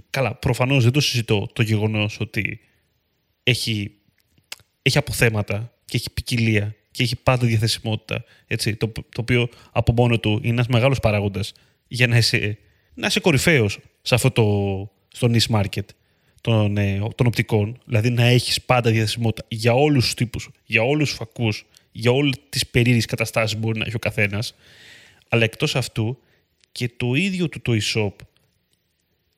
Καλά, 0.10 0.36
προφανώς 0.36 0.84
δεν 0.84 0.92
το 0.92 1.00
συζητώ 1.00 1.50
το 1.54 1.62
γεγονός 1.62 2.20
ότι 2.20 2.60
έχει, 3.44 3.92
έχει 4.82 4.98
αποθέματα 4.98 5.74
και 5.86 5.98
έχει 5.98 6.10
ποικιλία 6.14 6.76
και 6.92 7.04
έχει 7.04 7.16
πάντα 7.16 7.46
διαθεσιμότητα, 7.46 8.24
έτσι, 8.48 8.76
το, 8.76 8.92
το 8.92 9.22
οποίο 9.22 9.50
από 9.72 9.94
μόνο 9.94 10.20
του 10.20 10.40
είναι 10.42 10.54
ένας 10.54 10.68
μεγάλος 10.68 11.00
παράγοντας 11.00 11.54
για 11.88 12.08
να 12.08 12.18
είσαι, 12.18 12.58
να 12.94 13.08
είσαι 13.08 13.20
κορυφαίος 13.20 13.80
σε 14.02 14.16
αυτό 14.16 14.32
το, 14.32 14.44
στο 15.08 15.30
niche 15.32 15.56
market 15.56 15.86
των, 16.42 16.78
ε, 16.78 17.02
των 17.16 17.28
οπτικών, 17.28 17.82
δηλαδή 17.86 18.10
να 18.10 18.24
έχεις 18.24 18.62
πάντα 18.62 18.92
διαθεσιμότητα 18.92 19.46
για 19.48 19.74
όλους 19.74 20.04
τους 20.04 20.14
τύπους, 20.14 20.50
για 20.66 20.84
όλους 20.84 21.10
τους 21.10 21.18
φακούς, 21.18 21.66
για 21.92 22.12
όλες 22.12 22.36
τις 22.50 22.68
περίεργες 22.68 23.06
καταστάσεις 23.06 23.54
που 23.54 23.60
μπορεί 23.60 23.80
να 23.80 23.86
έχει 23.86 23.96
ο 23.96 24.00
καθένας, 24.00 24.56
αλλά 25.34 25.44
εκτός 25.44 25.76
αυτού 25.76 26.18
και 26.72 26.90
το 26.98 27.14
ίδιο 27.14 27.50
του 27.50 27.62
το 27.62 27.78
e-shop 27.82 28.14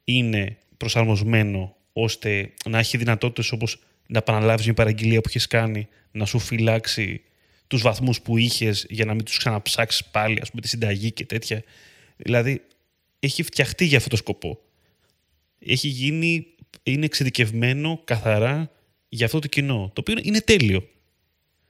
είναι 0.03 0.58
προσαρμοσμένο 0.77 1.75
ώστε 1.93 2.53
να 2.69 2.79
έχει 2.79 2.97
δυνατότητες 2.97 3.51
όπως 3.51 3.79
να 4.08 4.17
επαναλάβεις 4.17 4.65
μια 4.65 4.73
παραγγελία 4.73 5.21
που 5.21 5.29
έχει 5.34 5.47
κάνει, 5.47 5.88
να 6.12 6.25
σου 6.25 6.39
φυλάξει 6.39 7.21
τους 7.67 7.81
βαθμούς 7.81 8.21
που 8.21 8.38
είχες 8.38 8.86
για 8.89 9.05
να 9.05 9.13
μην 9.13 9.25
τους 9.25 9.38
ξαναψάξεις 9.38 10.05
πάλι, 10.05 10.39
ας 10.41 10.49
πούμε, 10.49 10.62
τη 10.62 10.67
συνταγή 10.67 11.12
και 11.12 11.25
τέτοια. 11.25 11.63
Δηλαδή, 12.17 12.62
έχει 13.19 13.43
φτιαχτεί 13.43 13.86
για 13.86 13.97
αυτό 13.97 14.10
το 14.10 14.15
σκοπό. 14.15 14.60
Έχει 15.60 15.88
γίνει, 15.88 16.47
είναι 16.84 17.05
εξειδικευμένο 17.05 18.01
καθαρά 18.03 18.71
για 19.10 19.25
αυτό 19.25 19.39
το 19.39 19.47
κοινό, 19.47 19.91
το 19.93 20.01
οποίο 20.01 20.15
είναι 20.21 20.41
τέλειο. 20.41 20.89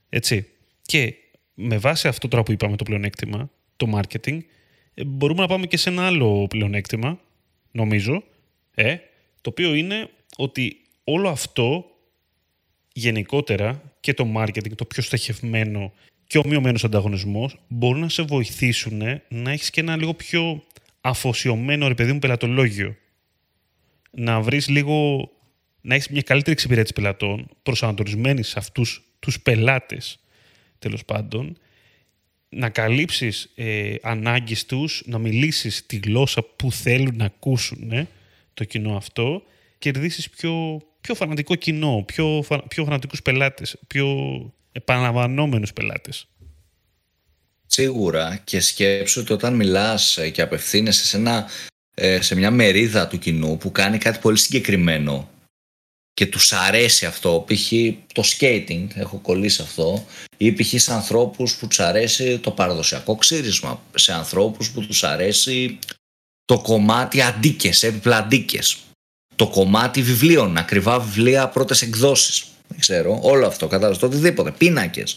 Έτσι. 0.09 0.47
Και 0.81 1.13
με 1.53 1.77
βάση 1.77 2.07
αυτό 2.07 2.27
τώρα 2.27 2.43
που 2.43 2.51
είπαμε 2.51 2.75
το 2.75 2.83
πλεονέκτημα, 2.83 3.49
το 3.77 3.99
marketing, 3.99 4.39
ε, 4.93 5.03
μπορούμε 5.03 5.41
να 5.41 5.47
πάμε 5.47 5.65
και 5.65 5.77
σε 5.77 5.89
ένα 5.89 6.05
άλλο 6.05 6.47
πλεονέκτημα, 6.49 7.19
νομίζω, 7.71 8.23
ε, 8.75 8.97
το 9.41 9.49
οποίο 9.49 9.73
είναι 9.73 10.09
ότι 10.37 10.81
όλο 11.03 11.29
αυτό 11.29 11.85
γενικότερα 12.93 13.81
και 13.99 14.13
το 14.13 14.33
marketing, 14.35 14.75
το 14.75 14.85
πιο 14.85 15.03
στοχευμένο 15.03 15.93
και 16.27 16.37
ο 16.37 16.47
μειωμένο 16.47 16.79
ανταγωνισμός 16.83 17.59
μπορούν 17.67 17.99
να 17.99 18.09
σε 18.09 18.23
βοηθήσουν 18.23 19.01
να 19.27 19.51
έχεις 19.51 19.69
και 19.69 19.81
ένα 19.81 19.95
λίγο 19.95 20.13
πιο 20.13 20.63
αφοσιωμένο 21.01 21.87
ρε 21.87 21.93
παιδί 21.93 22.13
μου 22.13 22.19
πελατολόγιο. 22.19 22.95
Να 24.11 24.41
βρεις 24.41 24.67
λίγο. 24.67 25.29
να 25.81 25.95
έχεις 25.95 26.09
μια 26.09 26.21
καλύτερη 26.21 26.51
εξυπηρέτηση 26.51 26.93
πελατών 26.93 27.47
προσανατολισμένη 27.63 28.43
σε 28.43 28.59
αυτούς 28.59 29.03
τους 29.19 29.41
πελάτες 29.41 30.19
τέλος 30.79 31.05
πάντων. 31.05 31.57
Να 32.57 32.69
καλύψεις 32.69 33.51
ε, 33.55 33.95
ανάγκες 34.01 34.65
τους, 34.65 35.03
να 35.05 35.17
μιλήσεις 35.17 35.85
τη 35.85 35.99
γλώσσα 36.03 36.43
που 36.55 36.71
θέλουν 36.71 37.15
να 37.15 37.25
ακούσουν 37.25 37.91
ε, 37.91 38.07
το 38.53 38.63
κοινό 38.63 38.95
αυτό, 38.95 39.43
κερδίσεις 39.77 40.29
πιο, 40.29 40.81
πιο 41.01 41.15
φανατικό 41.15 41.55
κοινό, 41.55 42.03
πιο, 42.07 42.43
πιο 42.67 42.85
φανατικούς 42.85 43.21
πελάτες, 43.21 43.77
πιο 43.87 44.07
επαναλαμβανόμενους 44.71 45.73
πελάτες. 45.73 46.27
Σίγουρα 47.65 48.41
και 48.43 48.59
σκέψου 48.59 49.21
ότι 49.21 49.33
όταν 49.33 49.55
μιλάς 49.55 50.19
και 50.31 50.41
απευθύνεσαι 50.41 51.05
σε, 51.05 51.17
ένα, 51.17 51.49
ε, 51.93 52.21
σε 52.21 52.35
μια 52.35 52.51
μερίδα 52.51 53.07
του 53.07 53.19
κοινού 53.19 53.57
που 53.57 53.71
κάνει 53.71 53.97
κάτι 53.97 54.19
πολύ 54.19 54.37
συγκεκριμένο 54.37 55.29
και 56.15 56.25
τους 56.25 56.53
αρέσει 56.53 57.05
αυτό, 57.05 57.45
π.χ. 57.47 57.71
το 58.13 58.23
skating, 58.25 58.87
έχω 58.93 59.17
κολλήσει 59.17 59.61
αυτό, 59.61 60.05
ή 60.37 60.51
π.χ. 60.51 60.73
σε 60.81 60.93
ανθρώπους 60.93 61.55
που 61.55 61.67
τους 61.67 61.79
αρέσει 61.79 62.39
το 62.39 62.51
παραδοσιακό 62.51 63.15
ξύρισμα, 63.15 63.81
σε 63.95 64.13
ανθρώπους 64.13 64.71
που 64.71 64.85
τους 64.85 65.03
αρέσει 65.03 65.79
το 66.45 66.59
κομμάτι 66.59 67.21
αντίκες, 67.21 67.83
έπιπλα 67.83 68.17
αντίκες, 68.17 68.77
το 69.35 69.47
κομμάτι 69.47 70.01
βιβλίων, 70.01 70.57
ακριβά 70.57 70.99
βιβλία, 70.99 71.47
πρώτες 71.47 71.81
εκδόσεις, 71.81 72.45
δεν 72.67 72.79
ξέρω, 72.79 73.19
όλο 73.21 73.47
αυτό, 73.47 73.67
κατάλαβες, 73.67 73.97
το 73.97 74.05
οτιδήποτε, 74.05 74.51
πίνακες. 74.51 75.15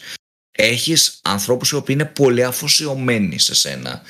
Έχεις 0.52 1.18
ανθρώπους 1.22 1.70
οι 1.70 1.74
οποίοι 1.74 1.96
είναι 1.98 2.08
πολύ 2.08 2.44
αφοσιωμένοι 2.44 3.38
σε 3.38 3.54
σένα, 3.54 4.02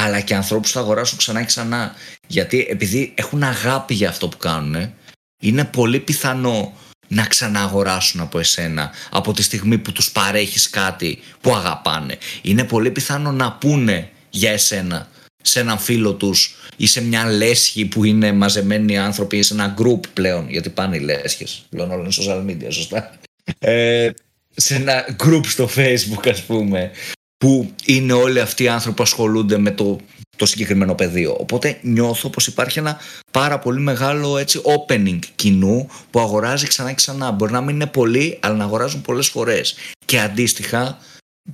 αλλά 0.00 0.20
και 0.20 0.34
ανθρώπους 0.34 0.68
που 0.68 0.74
θα 0.74 0.80
αγοράσουν 0.80 1.18
ξανά 1.18 1.40
και 1.40 1.46
ξανά, 1.46 1.94
γιατί 2.26 2.66
επειδή 2.70 3.12
έχουν 3.16 3.42
αγάπη 3.42 3.94
για 3.94 4.08
αυτό 4.08 4.28
που 4.28 4.36
κάνουν, 4.36 4.92
είναι 5.40 5.64
πολύ 5.64 6.00
πιθανό 6.00 6.72
να 7.08 7.24
ξαναγοράσουν 7.24 8.20
από 8.20 8.38
εσένα 8.38 8.90
από 9.10 9.32
τη 9.32 9.42
στιγμή 9.42 9.78
που 9.78 9.92
τους 9.92 10.12
παρέχεις 10.12 10.70
κάτι 10.70 11.18
που 11.40 11.54
αγαπάνε. 11.54 12.18
Είναι 12.42 12.64
πολύ 12.64 12.90
πιθανό 12.90 13.32
να 13.32 13.52
πούνε 13.52 14.10
για 14.30 14.50
εσένα 14.50 15.08
σε 15.42 15.60
έναν 15.60 15.78
φίλο 15.78 16.12
τους 16.12 16.54
ή 16.76 16.86
σε 16.86 17.02
μια 17.02 17.24
λέσχη 17.24 17.84
που 17.84 18.04
είναι 18.04 18.32
μαζεμένοι 18.32 18.98
άνθρωποι 18.98 19.36
ή 19.36 19.42
σε 19.42 19.54
ένα 19.54 19.74
group 19.78 20.00
πλέον, 20.12 20.50
γιατί 20.50 20.70
πάνε 20.70 20.96
οι 20.96 21.00
λέσχες, 21.00 21.66
πλέον 21.68 21.90
όλα 21.90 22.02
είναι 22.02 22.12
social 22.18 22.50
media, 22.50 22.72
σωστά. 22.72 23.10
Ε, 23.58 24.10
σε 24.56 24.74
ένα 24.74 25.16
group 25.24 25.46
στο 25.46 25.68
facebook 25.76 26.28
ας 26.30 26.42
πούμε, 26.42 26.90
που 27.36 27.72
είναι 27.84 28.12
όλοι 28.12 28.40
αυτοί 28.40 28.62
οι 28.62 28.68
άνθρωποι 28.68 28.96
που 28.96 29.02
ασχολούνται 29.02 29.58
με 29.58 29.70
το 29.70 30.00
το 30.36 30.46
συγκεκριμένο 30.46 30.94
πεδίο. 30.94 31.36
Οπότε 31.40 31.78
νιώθω 31.82 32.28
πως 32.28 32.46
υπάρχει 32.46 32.78
ένα 32.78 32.98
πάρα 33.30 33.58
πολύ 33.58 33.80
μεγάλο 33.80 34.38
έτσι, 34.38 34.60
opening 34.64 35.18
κοινού 35.34 35.88
που 36.10 36.20
αγοράζει 36.20 36.66
ξανά 36.66 36.88
και 36.88 36.94
ξανά. 36.94 37.30
Μπορεί 37.30 37.52
να 37.52 37.60
μην 37.60 37.74
είναι 37.74 37.86
πολύ, 37.86 38.38
αλλά 38.42 38.54
να 38.54 38.64
αγοράζουν 38.64 39.02
πολλές 39.02 39.28
φορές. 39.28 39.74
Και 40.04 40.20
αντίστοιχα 40.20 40.98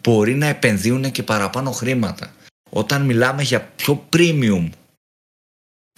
μπορεί 0.03 0.35
να 0.35 0.47
επενδύουν 0.47 1.11
και 1.11 1.23
παραπάνω 1.23 1.71
χρήματα. 1.71 2.35
Όταν 2.71 3.03
μιλάμε 3.03 3.43
για 3.43 3.61
πιο 3.77 4.07
premium 4.17 4.69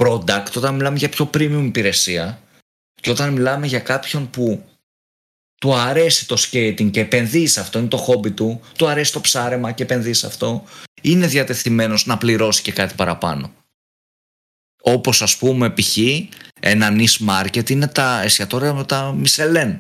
product, 0.03 0.53
όταν 0.57 0.75
μιλάμε 0.75 0.99
για 0.99 1.09
πιο 1.09 1.31
premium 1.35 1.63
υπηρεσία 1.65 2.41
και 3.01 3.11
όταν 3.11 3.33
μιλάμε 3.33 3.67
για 3.67 3.81
κάποιον 3.81 4.31
που 4.31 4.65
του 5.63 5.75
αρέσει 5.75 6.27
το 6.27 6.37
skating 6.39 6.91
και 6.91 7.01
επενδύεις 7.01 7.53
σε 7.53 7.61
αυτό, 7.61 7.79
είναι 7.79 7.89
το 7.89 7.97
χόμπι 7.97 8.31
του, 8.31 8.61
του 8.77 8.87
αρέσει 8.87 9.13
το 9.13 9.21
ψάρεμα 9.21 9.73
και 9.73 9.83
επενδύεις 9.83 10.19
σε 10.19 10.27
αυτό, 10.27 10.65
είναι 11.03 11.27
διατεθειμένος 11.27 12.07
να 12.07 12.19
πληρώσει 12.19 12.63
και 12.63 12.73
κάτι 12.73 12.95
παραπάνω. 12.95 13.53
Όπως 14.83 15.23
ας 15.23 15.37
πούμε 15.37 15.71
π.χ. 15.71 15.97
ένα 16.61 16.93
niche 16.97 17.29
market 17.29 17.71
είναι 17.71 17.87
τα 17.87 18.23
εστιατόρια 18.23 18.75
με 18.75 18.85
τα 18.85 19.17
Michelin. 19.25 19.77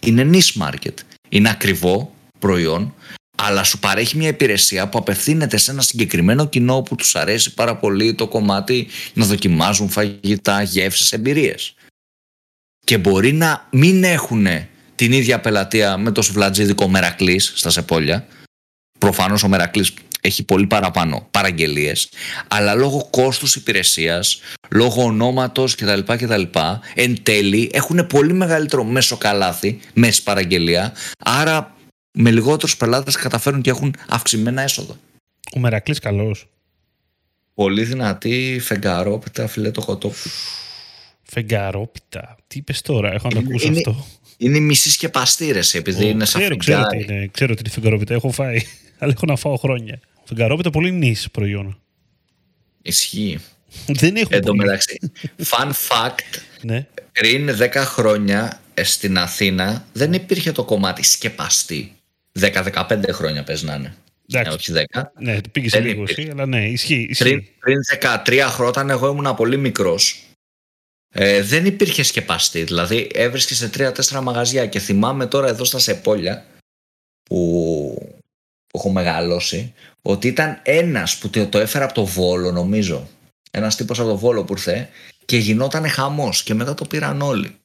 Είναι 0.00 0.30
niche 0.32 0.62
market. 0.62 0.94
Είναι 1.28 1.50
ακριβό 1.50 2.14
προϊόν, 2.38 2.94
αλλά 3.36 3.64
σου 3.64 3.78
παρέχει 3.78 4.16
μια 4.16 4.28
υπηρεσία 4.28 4.88
που 4.88 4.98
απευθύνεται 4.98 5.56
σε 5.56 5.70
ένα 5.70 5.82
συγκεκριμένο 5.82 6.48
κοινό 6.48 6.82
που 6.82 6.94
τους 6.94 7.16
αρέσει 7.16 7.54
πάρα 7.54 7.76
πολύ 7.76 8.14
το 8.14 8.28
κομμάτι 8.28 8.88
να 9.14 9.26
δοκιμάζουν 9.26 9.88
φαγητά, 9.88 10.62
γεύσεις, 10.62 11.12
εμπειρίες. 11.12 11.74
Και 12.84 12.98
μπορεί 12.98 13.32
να 13.32 13.68
μην 13.70 14.04
έχουν 14.04 14.46
την 14.94 15.12
ίδια 15.12 15.40
πελατεία 15.40 15.96
με 15.96 16.10
το 16.10 16.22
σουβλατζίδικο 16.22 16.88
Μερακλής 16.88 17.52
στα 17.54 17.70
Σεπόλια. 17.70 18.26
Προφανώς 18.98 19.42
ο 19.42 19.48
Μερακλής 19.48 19.94
έχει 20.20 20.44
πολύ 20.44 20.66
παραπάνω 20.66 21.28
παραγγελίες, 21.30 22.08
αλλά 22.48 22.74
λόγω 22.74 23.08
κόστους 23.10 23.56
υπηρεσίας, 23.56 24.40
λόγω 24.70 25.04
ονόματος 25.04 25.74
κτλ. 25.74 26.00
κτλ 26.00 26.42
εν 26.94 27.22
τέλει 27.22 27.70
έχουν 27.72 28.06
πολύ 28.06 28.32
μεγαλύτερο 28.32 28.84
μέσο 28.84 29.16
καλάθι, 29.16 29.80
μέσης 29.94 30.22
παραγγελία, 30.22 30.92
άρα 31.18 31.76
με 32.12 32.30
λιγότερους 32.30 32.76
πελάτες 32.76 33.16
καταφέρουν 33.16 33.60
και 33.62 33.70
έχουν 33.70 33.94
αυξημένα 34.08 34.62
έσοδα. 34.62 34.96
Ο 35.56 35.58
Μερακλής 35.58 35.98
καλός. 35.98 36.48
Πολύ 37.54 37.84
δυνατή 37.84 38.58
φεγγαρόπιτα 38.62 39.46
φιλέτο 39.46 39.84
κοτόπου. 39.84 40.30
Φεγγαρόπιτα. 41.22 42.36
Τι 42.46 42.58
είπες 42.58 42.80
τώρα, 42.80 43.12
έχω 43.12 43.28
να 43.28 43.42
το 43.42 43.46
ακούσω 43.48 43.70
αυτό. 43.70 44.06
Είναι 44.44 44.58
μισή 44.58 44.90
σκεπαστή 44.90 45.50
ρε, 45.52 45.60
επειδή 45.72 46.08
είναι 46.08 46.24
σαν 46.24 46.40
ξέρω, 46.40 46.56
ξέρω, 46.56 46.86
τι 46.86 46.96
είναι, 46.96 47.28
ξέρω 47.32 47.52
ότι 47.52 47.60
είναι 47.60 47.70
φεγγαρόπιτα, 47.70 48.14
έχω 48.14 48.30
φάει, 48.30 48.60
αλλά 48.98 49.12
έχω 49.16 49.26
να 49.26 49.36
φάω 49.36 49.56
χρόνια. 49.56 50.00
Φεγγαρόπιτα 50.24 50.70
πολύ 50.70 50.90
νης 50.90 51.28
προϊόν. 51.30 51.80
Ισχύει. 52.82 53.38
Δεν 53.86 54.16
έχω 54.16 54.28
Εν 54.32 54.44
τω 54.44 54.54
μεταξύ, 54.54 54.98
fun 55.50 55.68
fact, 55.68 56.38
ναι. 56.62 56.86
πριν 57.12 57.50
10 57.60 57.70
χρόνια 57.74 58.60
ε, 58.74 58.82
στην 58.84 59.18
Αθήνα 59.18 59.86
δεν 59.92 60.12
υπήρχε 60.12 60.52
το 60.52 60.64
κομμάτι 60.64 61.02
σκεπαστή. 61.04 61.92
10-15 62.40 63.00
χρόνια 63.12 63.44
πες 63.44 63.62
να 63.62 63.74
είναι. 63.74 63.94
Εντάξει. 64.30 64.56
όχι 64.56 64.84
10. 64.94 65.02
Ναι, 65.18 65.40
πήγε 65.52 65.68
σε 65.68 65.80
λίγος 65.80 66.10
εσύ, 66.10 66.28
αλλά 66.32 66.46
ναι, 66.46 66.68
ισχύει. 66.68 67.06
ισχύει. 67.10 67.24
Πριν, 67.24 67.44
πριν 67.60 67.78
13 68.00 68.46
χρόνια, 68.48 68.68
όταν 68.68 68.90
εγώ 68.90 69.08
ήμουν 69.08 69.34
πολύ 69.34 69.56
μικρός, 69.56 70.22
ε, 71.16 71.42
δεν 71.42 71.66
υπήρχε 71.66 72.02
σκεπαστή. 72.02 72.64
Δηλαδή 72.64 73.10
έβρισκες 73.14 73.56
σε 73.56 73.70
3-4 73.76 74.20
μαγαζιά 74.22 74.66
και 74.66 74.78
θυμάμαι 74.78 75.26
τώρα 75.26 75.48
εδώ 75.48 75.64
στα 75.64 75.78
Σεπόλια 75.78 76.44
που, 77.22 77.94
που 78.66 78.78
έχω 78.78 78.90
μεγαλώσει 78.90 79.74
ότι 80.02 80.28
ήταν 80.28 80.60
ένας 80.62 81.18
που 81.18 81.30
το 81.48 81.58
έφερα 81.58 81.84
από 81.84 81.94
το 81.94 82.04
Βόλο 82.04 82.50
νομίζω. 82.50 83.08
Ένας 83.50 83.76
τύπος 83.76 84.00
από 84.00 84.08
το 84.08 84.16
Βόλο 84.16 84.44
που 84.44 84.52
ήρθε 84.52 84.88
και 85.24 85.36
γινόταν 85.36 85.88
χαμός 85.88 86.42
και 86.42 86.54
μετά 86.54 86.74
το 86.74 86.84
πήραν 86.84 87.20
όλοι. 87.20 87.58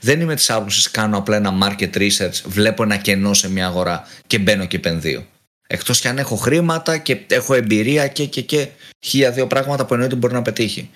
Δεν 0.00 0.20
είμαι 0.20 0.34
της 0.34 0.50
άποψης 0.50 0.90
κάνω 0.90 1.18
απλά 1.18 1.36
ένα 1.36 1.52
market 1.62 1.96
research, 1.96 2.42
βλέπω 2.44 2.82
ένα 2.82 2.96
κενό 2.96 3.34
σε 3.34 3.50
μια 3.50 3.66
αγορά 3.66 4.04
και 4.26 4.38
μπαίνω 4.38 4.66
και 4.66 4.76
επενδύω. 4.76 5.26
Εκτός 5.66 6.00
και 6.00 6.08
αν 6.08 6.18
έχω 6.18 6.36
χρήματα 6.36 6.98
και 6.98 7.20
έχω 7.26 7.54
εμπειρία 7.54 8.08
και, 8.08 8.26
και, 8.26 8.42
και 8.42 8.68
χίλια 9.00 9.32
δύο 9.32 9.46
πράγματα 9.46 9.86
που 9.86 9.94
εννοείται 9.94 10.14
μπορεί 10.16 10.34
να 10.34 10.42
πετύχει. 10.42 10.90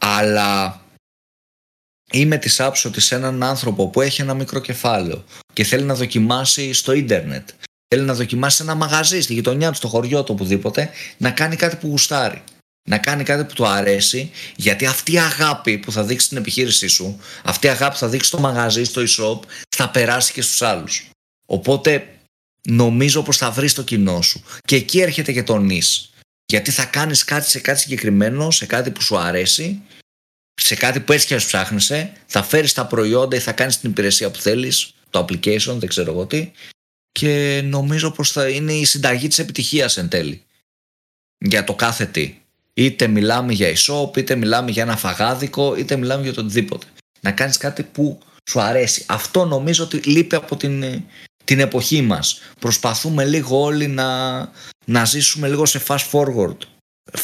Αλλά 0.00 0.80
είμαι 2.12 2.38
της 2.38 2.60
άποψης 2.60 2.84
ότι 2.84 3.00
σε 3.00 3.14
έναν 3.14 3.42
άνθρωπο 3.42 3.88
που 3.88 4.00
έχει 4.00 4.20
ένα 4.20 4.34
μικρό 4.34 4.60
κεφάλαιο 4.60 5.24
και 5.52 5.64
θέλει 5.64 5.84
να 5.84 5.94
δοκιμάσει 5.94 6.72
στο 6.72 6.92
ίντερνετ, 6.92 7.48
θέλει 7.88 8.04
να 8.04 8.14
δοκιμάσει 8.14 8.62
ένα 8.62 8.74
μαγαζί 8.74 9.20
στη 9.20 9.34
γειτονιά 9.34 9.70
του, 9.70 9.76
στο 9.76 9.88
χωριό 9.88 10.24
του, 10.24 10.34
οπουδήποτε, 10.34 10.90
να 11.16 11.30
κάνει 11.30 11.56
κάτι 11.56 11.76
που 11.76 11.86
γουστάρει. 11.86 12.42
Να 12.88 12.98
κάνει 12.98 13.24
κάτι 13.24 13.44
που 13.44 13.52
του 13.54 13.66
αρέσει, 13.66 14.30
γιατί 14.56 14.86
αυτή 14.86 15.12
η 15.12 15.18
αγάπη 15.18 15.78
που 15.78 15.92
θα 15.92 16.04
δείξει 16.04 16.26
στην 16.26 16.38
επιχείρησή 16.38 16.88
σου, 16.88 17.20
αυτή 17.44 17.66
η 17.66 17.68
αγάπη 17.68 17.92
που 17.92 17.98
θα 17.98 18.08
δείξει 18.08 18.28
στο 18.28 18.38
μαγαζί, 18.38 18.84
στο 18.84 19.02
e-shop, 19.02 19.40
θα 19.76 19.90
περάσει 19.90 20.32
και 20.32 20.42
στους 20.42 20.62
άλλους. 20.62 21.08
Οπότε 21.46 22.19
νομίζω 22.62 23.22
πως 23.22 23.36
θα 23.36 23.50
βρεις 23.50 23.74
το 23.74 23.82
κοινό 23.82 24.22
σου. 24.22 24.42
Και 24.64 24.76
εκεί 24.76 25.00
έρχεται 25.00 25.32
και 25.32 25.42
το 25.42 25.58
νης. 25.58 26.10
Γιατί 26.46 26.70
θα 26.70 26.84
κάνεις 26.84 27.24
κάτι 27.24 27.48
σε 27.48 27.60
κάτι 27.60 27.80
συγκεκριμένο, 27.80 28.50
σε 28.50 28.66
κάτι 28.66 28.90
που 28.90 29.02
σου 29.02 29.18
αρέσει, 29.18 29.82
σε 30.54 30.74
κάτι 30.74 31.00
που 31.00 31.12
έτσι 31.12 31.26
και 31.26 31.36
ψάχνεσαι, 31.36 32.12
θα 32.26 32.42
φέρεις 32.42 32.72
τα 32.72 32.86
προϊόντα 32.86 33.36
ή 33.36 33.40
θα 33.40 33.52
κάνεις 33.52 33.80
την 33.80 33.90
υπηρεσία 33.90 34.30
που 34.30 34.38
θέλεις, 34.38 34.94
το 35.10 35.20
application, 35.20 35.76
δεν 35.78 35.88
ξέρω 35.88 36.12
εγώ 36.12 36.26
τι, 36.26 36.50
και 37.12 37.62
νομίζω 37.64 38.10
πως 38.10 38.32
θα 38.32 38.48
είναι 38.48 38.72
η 38.72 38.84
συνταγή 38.84 39.28
της 39.28 39.38
επιτυχίας 39.38 39.96
εν 39.96 40.08
τέλει. 40.08 40.44
Για 41.38 41.64
το 41.64 41.74
κάθε 41.74 42.06
τι. 42.06 42.38
Είτε 42.74 43.06
μιλάμε 43.06 43.52
για 43.52 43.72
e-shop, 43.72 44.16
είτε 44.16 44.34
μιλάμε 44.34 44.70
για 44.70 44.82
ένα 44.82 44.96
φαγάδικο, 44.96 45.76
είτε 45.76 45.96
μιλάμε 45.96 46.22
για 46.22 46.32
το 46.32 46.40
οτιδήποτε. 46.40 46.86
Να 47.20 47.32
κάνεις 47.32 47.56
κάτι 47.56 47.82
που 47.82 48.18
σου 48.50 48.60
αρέσει. 48.60 49.04
Αυτό 49.08 49.44
νομίζω 49.44 49.84
ότι 49.84 49.96
λείπει 49.96 50.34
από 50.34 50.56
την, 50.56 51.04
την 51.44 51.60
εποχή 51.60 52.02
μας. 52.02 52.40
Προσπαθούμε 52.58 53.24
λίγο 53.24 53.60
όλοι 53.60 53.86
να, 53.86 54.38
να 54.84 55.04
ζήσουμε 55.04 55.48
λίγο 55.48 55.66
σε 55.66 55.82
fast 55.86 56.10
forward 56.10 56.56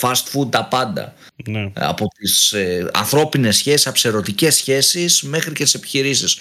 fast 0.00 0.24
food, 0.32 0.50
τα 0.50 0.64
πάντα. 0.64 1.14
Ναι. 1.48 1.70
Από 1.74 2.06
τις 2.08 2.52
ε, 2.52 2.90
ανθρώπινες 2.92 3.56
σχέσεις, 3.56 3.86
αψερωτικές 3.86 4.56
σχέσεις 4.56 5.22
μέχρι 5.22 5.52
και 5.52 5.64
τις 5.64 5.74
επιχειρήσεις. 5.74 6.38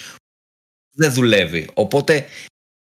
Δεν 0.94 1.12
δουλεύει. 1.12 1.68
Οπότε 1.74 2.26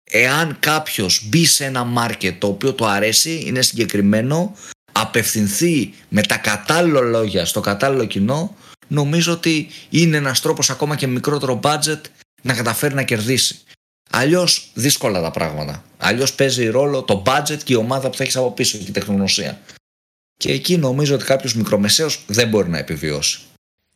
εάν 0.04 0.58
κάποιος 0.60 1.28
μπει 1.28 1.46
σε 1.46 1.66
ένα 1.66 1.84
μάρκετ 1.84 2.40
το 2.40 2.48
οποίο 2.48 2.74
του 2.74 2.86
αρέσει, 2.86 3.44
είναι 3.46 3.62
συγκεκριμένο, 3.62 4.56
απευθυνθεί 4.92 5.94
με 6.10 6.22
τα 6.22 6.38
κατάλληλα 6.38 7.02
λόγια 7.02 7.46
στο 7.46 7.60
κατάλληλο 7.60 8.06
κοινό, 8.06 8.56
νομίζω 8.88 9.34
ότι 9.34 9.70
είναι 9.90 10.18
ένας 10.18 10.42
τρόπος 10.42 10.70
ακόμα 10.70 10.96
και 10.96 11.08
μικρότερο 11.08 11.60
budget 11.64 12.02
να 12.42 12.54
καταφέρει 12.54 12.94
να 12.94 13.04
κερδίσει. 13.04 13.60
Αλλιώς 14.10 14.70
δύσκολα 14.74 15.22
τα 15.22 15.32
πράγματα. 15.32 15.84
Αλλιώς 15.98 16.34
παίζει 16.34 16.68
ρόλο 16.68 17.04
το 17.04 17.24
budget 17.26 17.58
και 17.64 17.74
η 17.74 17.76
ομάδα 17.76 18.10
που 18.10 18.16
θα 18.18 18.24
έχεις 18.24 18.36
από 18.36 18.52
πίσω 18.52 18.78
και 18.78 18.86
η 18.88 18.92
τεχνογνωσία. 18.92 19.60
Και 20.38 20.52
εκεί 20.52 20.78
νομίζω 20.78 21.16
ότι 21.16 21.26
κάποιος 21.26 21.54
μικρομεσαίος 21.54 22.20
δεν 22.28 22.50
μπορεί 22.50 22.70
να 22.70 22.78
επιβιώσει. 22.78 23.40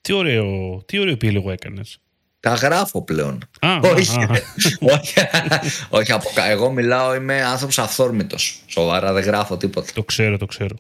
Τι 0.02 0.14
ωραίο, 0.14 0.82
τι 0.86 1.00
ωραίο 1.00 1.14
επίλογο 1.14 1.52
έκανες. 1.52 1.98
Τα 2.40 2.54
γράφω 2.54 3.02
πλέον. 3.04 3.44
Α, 3.60 3.76
όχι, 3.96 4.16
α, 4.20 4.22
α. 4.22 4.42
όχι, 4.80 5.14
όχι 5.90 6.12
από, 6.12 6.30
κα- 6.34 6.50
εγώ 6.50 6.72
μιλάω, 6.72 7.16
είμαι 7.16 7.44
άνθρωπος 7.44 7.80
αυθόρμητος. 7.80 8.60
Σοβαρά 8.68 9.14
δεν 9.14 9.24
γράφω 9.24 9.58
τίποτα. 9.58 9.92
Το 9.94 10.04
ξέρω, 10.04 10.38
το 10.38 10.46
ξέρω. 10.46 10.76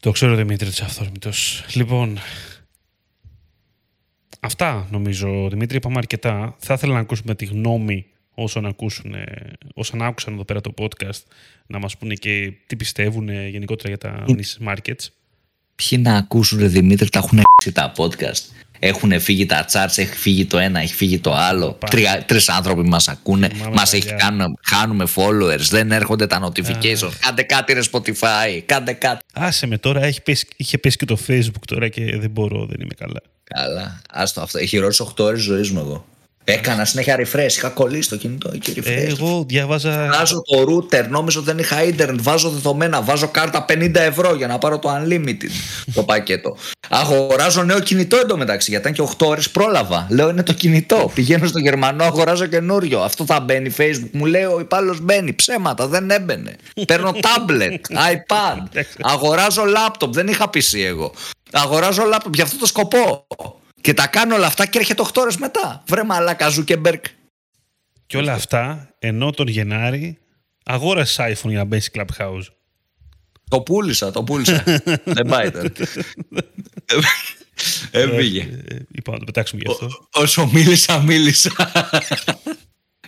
Το 0.00 0.10
ξέρω, 0.10 0.34
Δημήτρη, 0.34 0.68
της 0.68 0.80
αυθόρμητος. 0.80 1.64
Λοιπόν, 1.74 2.18
αυτά 4.40 4.86
νομίζω, 4.90 5.48
Δημήτρη, 5.50 5.76
είπαμε 5.76 5.98
αρκετά. 5.98 6.54
Θα 6.58 6.74
ήθελα 6.74 6.92
να 6.92 7.00
ακούσουμε 7.00 7.34
τη 7.34 7.44
γνώμη 7.44 8.06
όσων, 8.34 8.66
ακούσουν, 8.66 9.14
ε, 9.14 9.24
όσων 9.74 10.02
άκουσαν 10.02 10.34
εδώ 10.34 10.44
πέρα 10.44 10.60
το 10.60 10.74
podcast, 10.78 11.22
να 11.66 11.78
μας 11.78 11.96
πούνε 11.96 12.14
και 12.14 12.52
τι 12.66 12.76
πιστεύουν 12.76 13.28
ε, 13.28 13.48
γενικότερα 13.48 13.88
για 13.88 13.98
τα 13.98 14.24
niche 14.28 14.68
markets. 14.68 15.06
Ποιοι 15.74 15.98
να 16.02 16.16
ακούσουν 16.16 16.58
ρε 16.58 16.66
Δημήτρη, 16.66 17.08
τα 17.08 17.18
έχουν 17.18 17.38
έξι 17.58 17.72
τα 17.80 17.92
podcast. 17.96 18.42
Έχουν 18.78 19.20
φύγει 19.20 19.46
τα 19.46 19.66
charts, 19.72 19.92
έχει 19.96 20.16
φύγει 20.16 20.44
το 20.44 20.58
ένα, 20.58 20.80
έχει 20.80 20.94
φύγει 20.94 21.18
το 21.18 21.34
άλλο. 21.34 21.66
Πάμε. 21.66 21.78
Τρία, 21.90 22.24
τρεις 22.24 22.48
άνθρωποι 22.48 22.88
μας 22.88 23.08
ακούνε, 23.08 23.48
Θυμάμαι 23.48 23.74
μας 23.74 23.90
παλιά. 23.90 24.06
έχει 24.06 24.16
κάνουμε, 24.16 24.54
χάνουμε 24.62 25.06
followers, 25.16 25.60
δεν 25.70 25.92
έρχονται 25.92 26.26
τα 26.26 26.48
notifications. 26.48 27.12
Κάντε 27.20 27.42
κάτι 27.42 27.72
ρε 27.72 27.80
Spotify, 27.92 28.60
κάντε 28.66 28.92
κάτι. 28.92 29.24
Άσε 29.32 29.66
με 29.66 29.78
τώρα, 29.78 30.02
έχει 30.02 30.22
πέσει, 30.22 30.46
είχε 30.56 30.78
πέσει 30.78 30.96
και 30.96 31.04
το 31.04 31.18
Facebook 31.26 31.62
τώρα 31.66 31.88
και 31.88 32.18
δεν 32.18 32.30
μπορώ, 32.30 32.66
δεν 32.66 32.80
είμαι 32.80 32.94
καλά. 32.96 33.20
Καλά, 33.44 34.02
άστο 34.10 34.40
αυτό. 34.40 34.58
Έχει 34.58 34.78
ρώσει 34.78 35.04
8 35.16 35.24
ώρες 35.24 35.40
ζωής 35.40 35.70
μου 35.70 35.78
εγώ. 35.78 36.06
Έκανα 36.44 36.84
συνέχεια 36.84 37.16
refresh, 37.18 37.50
είχα 37.50 37.68
κολλήσει 37.68 38.08
το 38.08 38.16
κινητό 38.16 38.50
και 38.50 38.72
refresh. 38.76 38.86
Ε, 38.86 39.06
εγώ 39.06 39.44
διάβαζα... 39.48 40.08
Βάζω 40.18 40.42
το 40.42 40.64
router, 40.68 41.08
νόμιζα 41.08 41.38
ότι 41.38 41.48
δεν 41.48 41.58
είχα 41.58 41.84
ίντερνετ, 41.84 42.22
βάζω 42.22 42.50
δεδομένα, 42.50 43.02
βάζω 43.02 43.28
κάρτα 43.28 43.64
50 43.68 43.94
ευρώ 43.94 44.34
για 44.34 44.46
να 44.46 44.58
πάρω 44.58 44.78
το 44.78 44.88
unlimited 44.96 45.50
το 45.94 46.02
πακέτο. 46.02 46.56
Αγοράζω 46.88 47.62
νέο 47.62 47.80
κινητό 47.80 48.16
εντωμεταξύ, 48.16 48.70
γιατί 48.70 48.88
ήταν 48.88 49.06
και 49.06 49.14
8 49.18 49.26
ώρες 49.26 49.50
πρόλαβα. 49.50 50.06
Λέω 50.10 50.28
είναι 50.28 50.42
το 50.42 50.52
κινητό. 50.52 51.10
Πηγαίνω 51.14 51.46
στο 51.46 51.58
Γερμανό, 51.58 52.04
αγοράζω 52.04 52.46
καινούριο. 52.46 53.00
Αυτό 53.00 53.24
θα 53.24 53.40
μπαίνει 53.40 53.74
Facebook. 53.78 54.10
Μου 54.12 54.24
λέει 54.24 54.44
ο 54.44 54.60
υπάλληλος 54.60 55.00
μπαίνει. 55.00 55.32
Ψέματα, 55.32 55.86
δεν 55.86 56.10
έμπαινε. 56.10 56.56
Παίρνω 56.86 57.10
tablet, 57.10 57.96
iPad. 58.14 58.82
Αγοράζω 59.00 59.62
laptop, 59.62 60.08
δεν 60.08 60.28
είχα 60.28 60.44
PC 60.44 60.78
εγώ. 60.86 61.12
Αγοράζω 61.52 62.02
laptop 62.12 62.32
για 62.32 62.44
αυτό 62.44 62.58
το 62.58 62.66
σκοπό. 62.66 63.26
Και 63.84 63.94
τα 63.94 64.06
κάνω 64.06 64.34
όλα 64.34 64.46
αυτά 64.46 64.66
και 64.66 64.78
έρχεται 64.78 65.02
8 65.02 65.10
ώρες 65.14 65.36
μετά. 65.36 65.82
Βρε 65.86 66.04
μαλάκα 66.04 66.48
Ζούκερμπεργκ. 66.48 67.04
Και 68.06 68.16
όλα 68.16 68.32
αυτά, 68.32 68.94
ενώ 68.98 69.30
τον 69.30 69.46
Γενάρη 69.48 70.18
αγόρασε 70.64 71.22
iPhone 71.28 71.48
για 71.48 71.58
να 71.58 71.64
μπαίνει 71.64 71.82
Clubhouse. 71.92 72.42
Το 73.48 73.60
πούλησα, 73.60 74.10
το 74.10 74.22
πούλησα. 74.22 74.64
Δεν 75.04 75.26
πάει 75.28 75.50
τώρα. 75.50 75.72
Ε, 77.90 78.06
πήγε. 78.06 78.48
Ε, 78.68 78.76
είπα 78.92 79.12
να 79.12 79.18
το 79.18 79.24
πετάξουμε 79.24 79.62
γι' 79.64 79.70
αυτό. 79.70 80.08
Όσο 80.12 80.46
μίλησα, 80.52 81.02
μίλησα. 81.02 81.50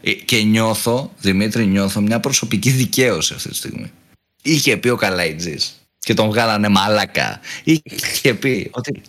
Ε, 0.01 0.13
Και 0.13 0.43
νιώθω, 0.43 1.13
Δημήτρη, 1.19 1.67
νιώθω 1.67 2.01
μια 2.01 2.21
προσωπική 2.21 2.71
δικαίωση 2.71 3.35
αυτή 3.35 3.49
τη 3.49 3.55
στιγμή. 3.55 3.93
Είχε 4.43 4.77
πει 4.77 4.89
ο 4.89 4.97
Καλαϊτζής 4.97 5.75
και 5.99 6.15
τον 6.15 6.29
βγάλανε 6.29 6.69
μαλάκα. 6.69 7.41
Είχε 7.65 8.35
πει 8.35 8.71
ότι 8.73 9.03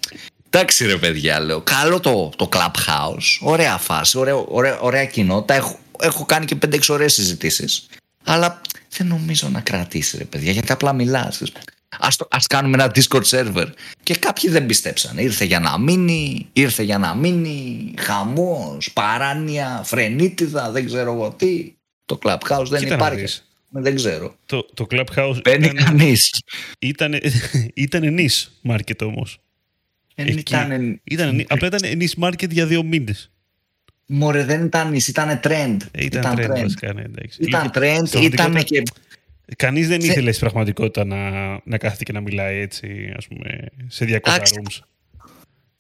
εντάξει 0.50 0.86
ρε 0.86 0.98
παιδιά, 0.98 1.40
λέω, 1.40 1.62
καλό 1.62 2.00
το, 2.00 2.30
το 2.36 2.50
Clubhouse, 2.52 3.38
ωραία 3.40 3.78
φάση, 3.78 4.18
ωραία, 4.18 4.36
ωραία, 4.36 4.80
ωραία 4.80 5.06
κοινότητα, 5.06 5.54
έχω, 5.54 5.80
έχω 6.00 6.26
κάνει 6.26 6.46
και 6.46 6.58
5-6 6.66 6.80
ωραίες 6.90 7.14
συζητήσεις, 7.14 7.88
αλλά 8.24 8.62
δεν 8.98 9.08
νομίζω 9.08 9.50
να 9.50 9.62
κρατήσει 9.62 10.18
ρε 10.18 10.24
παιδιά, 10.24 10.52
γιατί 10.52 10.72
απλά 10.72 10.94
μιλάς. 10.94 11.42
Ας, 12.00 12.16
το, 12.16 12.28
ας 12.32 12.48
κάνουμε 12.48 12.84
ένα 12.84 12.92
Discord 12.96 13.24
server. 13.24 13.66
Και 14.04 14.16
κάποιοι 14.16 14.50
δεν 14.50 14.66
πιστέψαν. 14.66 15.18
Ήρθε 15.18 15.46
για 15.46 15.60
να 15.60 15.78
μείνει, 15.80 16.50
ήρθε 16.54 16.84
για 16.84 16.98
να 16.98 17.16
μείνει, 17.16 17.94
χαμός, 17.98 18.92
παράνοια, 18.94 19.82
φρενίτιδα, 19.86 20.72
δεν 20.72 20.86
ξέρω 20.86 21.14
εγώ 21.14 21.34
τι. 21.38 21.74
Το 22.06 22.20
Clubhouse 22.24 22.66
δεν 22.70 22.80
Κοίτα 22.80 22.96
να 22.96 23.06
υπάρχει. 23.06 23.20
δεις. 23.20 23.48
Δεν 23.70 23.96
ξέρω. 23.96 24.36
Το, 24.46 24.66
το 24.74 24.88
Clubhouse 24.92 25.40
Μπαίνει 25.44 25.66
ήταν, 25.66 25.86
κανείς. 25.86 26.44
ήταν, 26.80 27.14
ήταν 27.74 28.16
niche 28.18 28.72
market 28.72 29.02
όμως. 29.02 29.40
Δεν 30.18 30.28
Εκεί. 30.28 30.40
ήταν... 30.40 31.00
Ήταν, 31.04 31.46
απλά 31.48 31.68
ήταν 31.68 31.80
niche 32.00 32.24
market 32.24 32.50
για 32.50 32.66
δύο 32.66 32.84
μήνες. 32.84 33.32
Μωρέ, 34.06 34.44
δεν 34.44 34.66
ήταν 34.66 34.90
niche, 34.90 35.08
ήταν 35.08 35.40
trend. 35.44 35.78
Ε, 35.92 36.04
ήταν, 36.06 36.36
trend, 36.38 36.62
βασικά, 36.62 36.94
ναι, 36.94 37.02
εντάξει. 37.02 37.42
Ήταν 37.42 37.62
Είχε- 37.66 37.72
trend, 38.00 38.08
στην 38.08 38.22
ήταν 38.22 38.32
πραγματικότητα, 38.36 38.82
και... 39.46 39.54
Κανείς 39.56 39.88
δεν 39.88 40.02
Σε- 40.02 40.08
ήθελε 40.08 40.30
στην 40.32 40.42
πραγματικότητα 40.42 41.06
να, 41.06 41.30
να 41.64 41.78
κάθεται 41.78 42.04
και 42.04 42.12
να 42.12 42.22
μιλάει 42.22 42.58
έτσι, 42.60 43.14
ας 43.18 43.28
πούμε, 43.28 43.60
σε 43.88 44.06
200 44.06 44.10
Εντάξει. 44.10 44.54
rooms. 44.64 44.80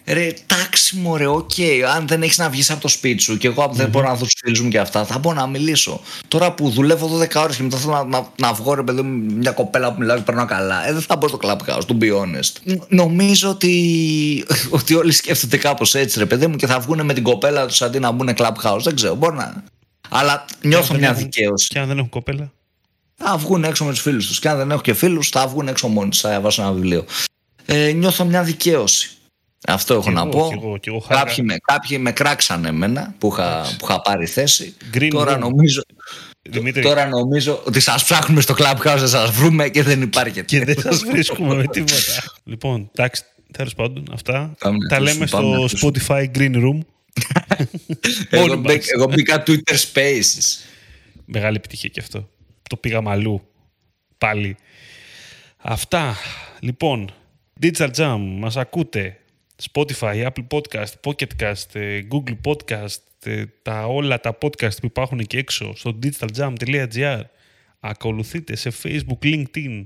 Ρε, 0.10 0.34
εντάξει 0.46 0.96
μωρέ, 0.98 1.26
οκ. 1.28 1.52
Αν 1.96 2.08
δεν 2.08 2.22
έχεις 2.24 2.38
να 2.38 2.50
βγεις 2.50 2.72
από 2.72 2.82
το 2.82 2.88
σπίτι 2.88 3.22
σου 3.22 3.38
και 3.38 3.48
εγώ 3.48 3.70
δεν 3.74 3.89
μπορώ 3.89 4.08
να 4.08 4.15
δω 4.15 4.24
τους 4.24 4.34
φίλους 4.43 4.62
μου 4.62 4.70
και 4.70 4.80
αυτά, 4.80 5.06
θα 5.06 5.17
μπορώ 5.17 5.36
να 5.36 5.48
μιλήσω. 5.48 6.02
Τώρα 6.28 6.52
που 6.52 6.70
δουλεύω 6.70 7.20
12 7.20 7.41
ώρες 7.41 7.56
και 7.56 7.63
μετά 7.63 7.78
θέλω 7.78 7.91
να, 7.93 8.04
να, 8.04 8.28
να 8.38 8.54
βγω 8.54 8.74
ρε 8.74 8.84
παιδί 8.84 9.02
μου 9.02 9.34
μια 9.34 9.52
κοπέλα 9.52 9.93
που 9.93 10.00
μιλάω 10.00 10.17
και 10.17 10.24
περνάω 10.24 10.46
καλά, 10.46 10.88
ε, 10.88 10.93
δεν 10.93 11.02
θα 11.02 11.15
μπω 11.15 11.28
στο 11.28 11.39
Clubhouse, 11.41 11.82
to 11.88 11.98
be 12.02 12.12
honest. 12.22 12.52
Ν- 12.63 12.82
Νομίζω 12.88 13.50
ότι, 13.50 14.46
ότι 14.78 14.93
όλοι 14.96 15.12
σκέφτονται 15.12 15.58
κάπως 15.58 15.96
έτσι 15.96 16.20
ρε 16.20 16.26
παιδί 16.26 16.48
μου 16.48 16.56
και 16.56 16.67
θα 16.67 16.80
βγουν 16.80 17.06
με 17.06 17.13
την 17.13 17.24
κοπέλα 17.24 17.65
τους 17.65 17.82
αντί 17.82 18.00
να 18.00 18.12
μπουν 18.12 18.30
Clubhouse. 18.38 18.80
Δεν 18.84 18.96
ξέρω, 18.96 19.15
μπορεί 19.15 19.36
να... 19.36 19.63
Αλλά 20.10 20.46
νιώθω 20.62 20.88
αν 20.93 21.00
μια 21.00 21.08
δεν 21.13 21.17
έχουν- 21.17 21.32
δικαίωση. 21.32 21.67
Και 21.67 21.80
αν 21.80 21.88
δεν 21.88 21.98
έχουν 21.98 22.10
κοπέλα; 22.10 22.52
Θα 23.15 23.38
βγουν 23.38 23.63
έξω 23.63 23.86
με 23.86 23.91
τους 23.91 24.02
φίλους 24.02 24.28
τους. 24.28 24.39
Και 24.39 24.50
αν 24.50 24.58
δεν 24.58 24.72
έχω 24.72 24.82
και 24.82 24.93
φίλους, 24.93 25.30
θα 25.30 25.48
βγουν 25.48 25.67
έξω 25.67 25.88
μόνοι 25.88 26.10
τους. 26.10 26.20
Θα 26.20 26.30
διαβάσω 26.30 26.62
ένα 26.62 26.72
βιβλίο. 26.72 27.06
Ε, 27.65 27.91
νιώθω 27.91 28.26
μια 28.26 28.43
δικαίωση. 28.43 29.10
Αυτό 29.70 29.94
έχω 29.94 30.04
Κι 30.04 30.10
να 30.10 30.20
εγώ, 30.22 30.30
πω. 30.30 30.48
κι 30.48 30.54
εγώ, 30.64 30.78
κι 30.78 30.90
εγώ 30.90 31.00
χάρηκα. 31.00 31.26
κάποιοι, 31.26 31.44
με, 31.48 31.56
κάποιοι 31.64 31.98
με 32.02 32.12
κράξανε 32.12 32.68
εμένα 32.68 33.16
που 33.18 33.28
είχα, 33.32 33.62
που 33.78 33.86
είχα 33.90 34.02
πάρει 34.02 34.26
θέση. 34.26 34.74
Green 34.94 35.08
τώρα, 35.12 35.36
room. 35.36 35.40
νομίζω, 35.40 35.82
Δημήτρη, 36.50 36.82
τώρα 36.82 37.08
νομίζω 37.08 37.62
ότι 37.66 37.80
σας 37.80 38.04
ψάχνουμε 38.04 38.42
στο 38.42 38.56
Clubhouse, 38.58 38.96
θα 38.98 39.08
σας 39.08 39.32
βρούμε 39.32 39.70
και 39.70 39.84
δεν 39.84 40.02
υπάρχει. 40.02 40.44
και 40.46 40.66
δεν 40.66 40.80
σας 40.82 41.04
βρίσκουμε 41.12 41.56
με 41.56 41.68
τίποτα. 41.68 41.94
λοιπόν, 42.44 42.90
εντάξει, 42.96 43.24
τέλος 43.54 43.76
πάντων, 43.76 44.08
αυτά. 44.14 44.56
Πάμε 44.60 44.78
να 44.78 44.88
Τα 44.88 44.96
ακούσουμε, 44.96 45.14
λέμε 45.14 45.26
πάμε 45.32 45.48
να 45.58 45.68
στο 45.68 45.88
ακούσουμε. 45.88 45.92
Spotify 46.08 46.38
Green 46.38 46.56
Room. 46.56 46.80
εγώ, 48.30 48.48
Μόνοι 48.48 48.56
μπήκα, 48.62 48.74
μας. 48.76 48.88
εγώ 48.88 49.06
μπήκα 49.06 49.44
Twitter 49.48 49.76
Spaces. 49.94 50.66
Μεγάλη 51.26 51.56
επιτυχία 51.56 51.90
και 51.90 52.00
αυτό. 52.00 52.30
Το 52.70 52.76
πήγαμε 52.76 53.10
αλλού. 53.10 53.42
Πάλι. 54.18 54.56
Αυτά. 55.58 56.16
Λοιπόν, 56.60 57.12
Digital 57.62 57.90
Jam, 57.98 58.18
μας 58.38 58.58
ακούτε. 58.58 59.18
Spotify, 59.72 60.28
Apple 60.28 60.48
Podcast, 60.50 60.93
Pocket 61.04 61.28
Cast, 61.39 61.76
ε, 61.76 62.02
Google 62.12 62.38
Podcast, 62.43 62.98
ε, 63.24 63.46
τα, 63.62 63.86
όλα 63.86 64.20
τα 64.20 64.38
podcast 64.41 64.78
που 64.80 64.86
υπάρχουν 64.86 65.20
εκεί 65.20 65.38
έξω 65.38 65.76
στο 65.76 66.00
digitaljam.gr. 66.04 67.22
Ακολουθείτε 67.80 68.56
σε 68.56 68.72
Facebook, 68.84 69.20
LinkedIn, 69.24 69.84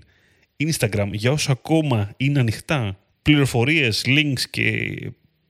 Instagram 0.57 1.10
για 1.12 1.31
όσο 1.31 1.51
ακόμα 1.51 2.13
είναι 2.17 2.39
ανοιχτά. 2.39 2.97
Πληροφορίες, 3.21 4.03
links 4.05 4.41
και 4.49 4.95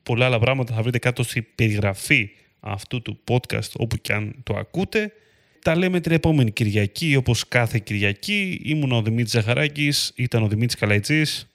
πολλά 0.03 0.25
άλλα 0.25 0.39
πράγματα 0.39 0.73
θα 0.73 0.81
βρείτε 0.81 0.99
κάτω 0.99 1.23
στη 1.23 1.41
περιγραφή 1.41 2.29
αυτού 2.60 3.02
του 3.02 3.19
podcast 3.27 3.71
όπου 3.77 3.98
και 3.98 4.13
αν 4.13 4.35
το 4.43 4.58
ακούτε. 4.58 5.13
Τα 5.62 5.75
λέμε 5.75 6.00
την 6.00 6.12
επόμενη 6.12 6.52
Κυριακή, 6.52 7.15
όπως 7.15 7.48
κάθε 7.48 7.79
Κυριακή. 7.79 8.62
Ήμουν 8.63 8.91
ο 8.91 9.02
Δημήτρης 9.02 9.31
Ζαχαράκης, 9.31 10.12
ήταν 10.15 10.43
ο 10.43 10.48
Δημήτρης 10.48 10.75
Καλαϊτζής. 10.75 11.48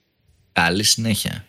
Καλή 0.51 0.83
συνέχεια. 0.83 1.45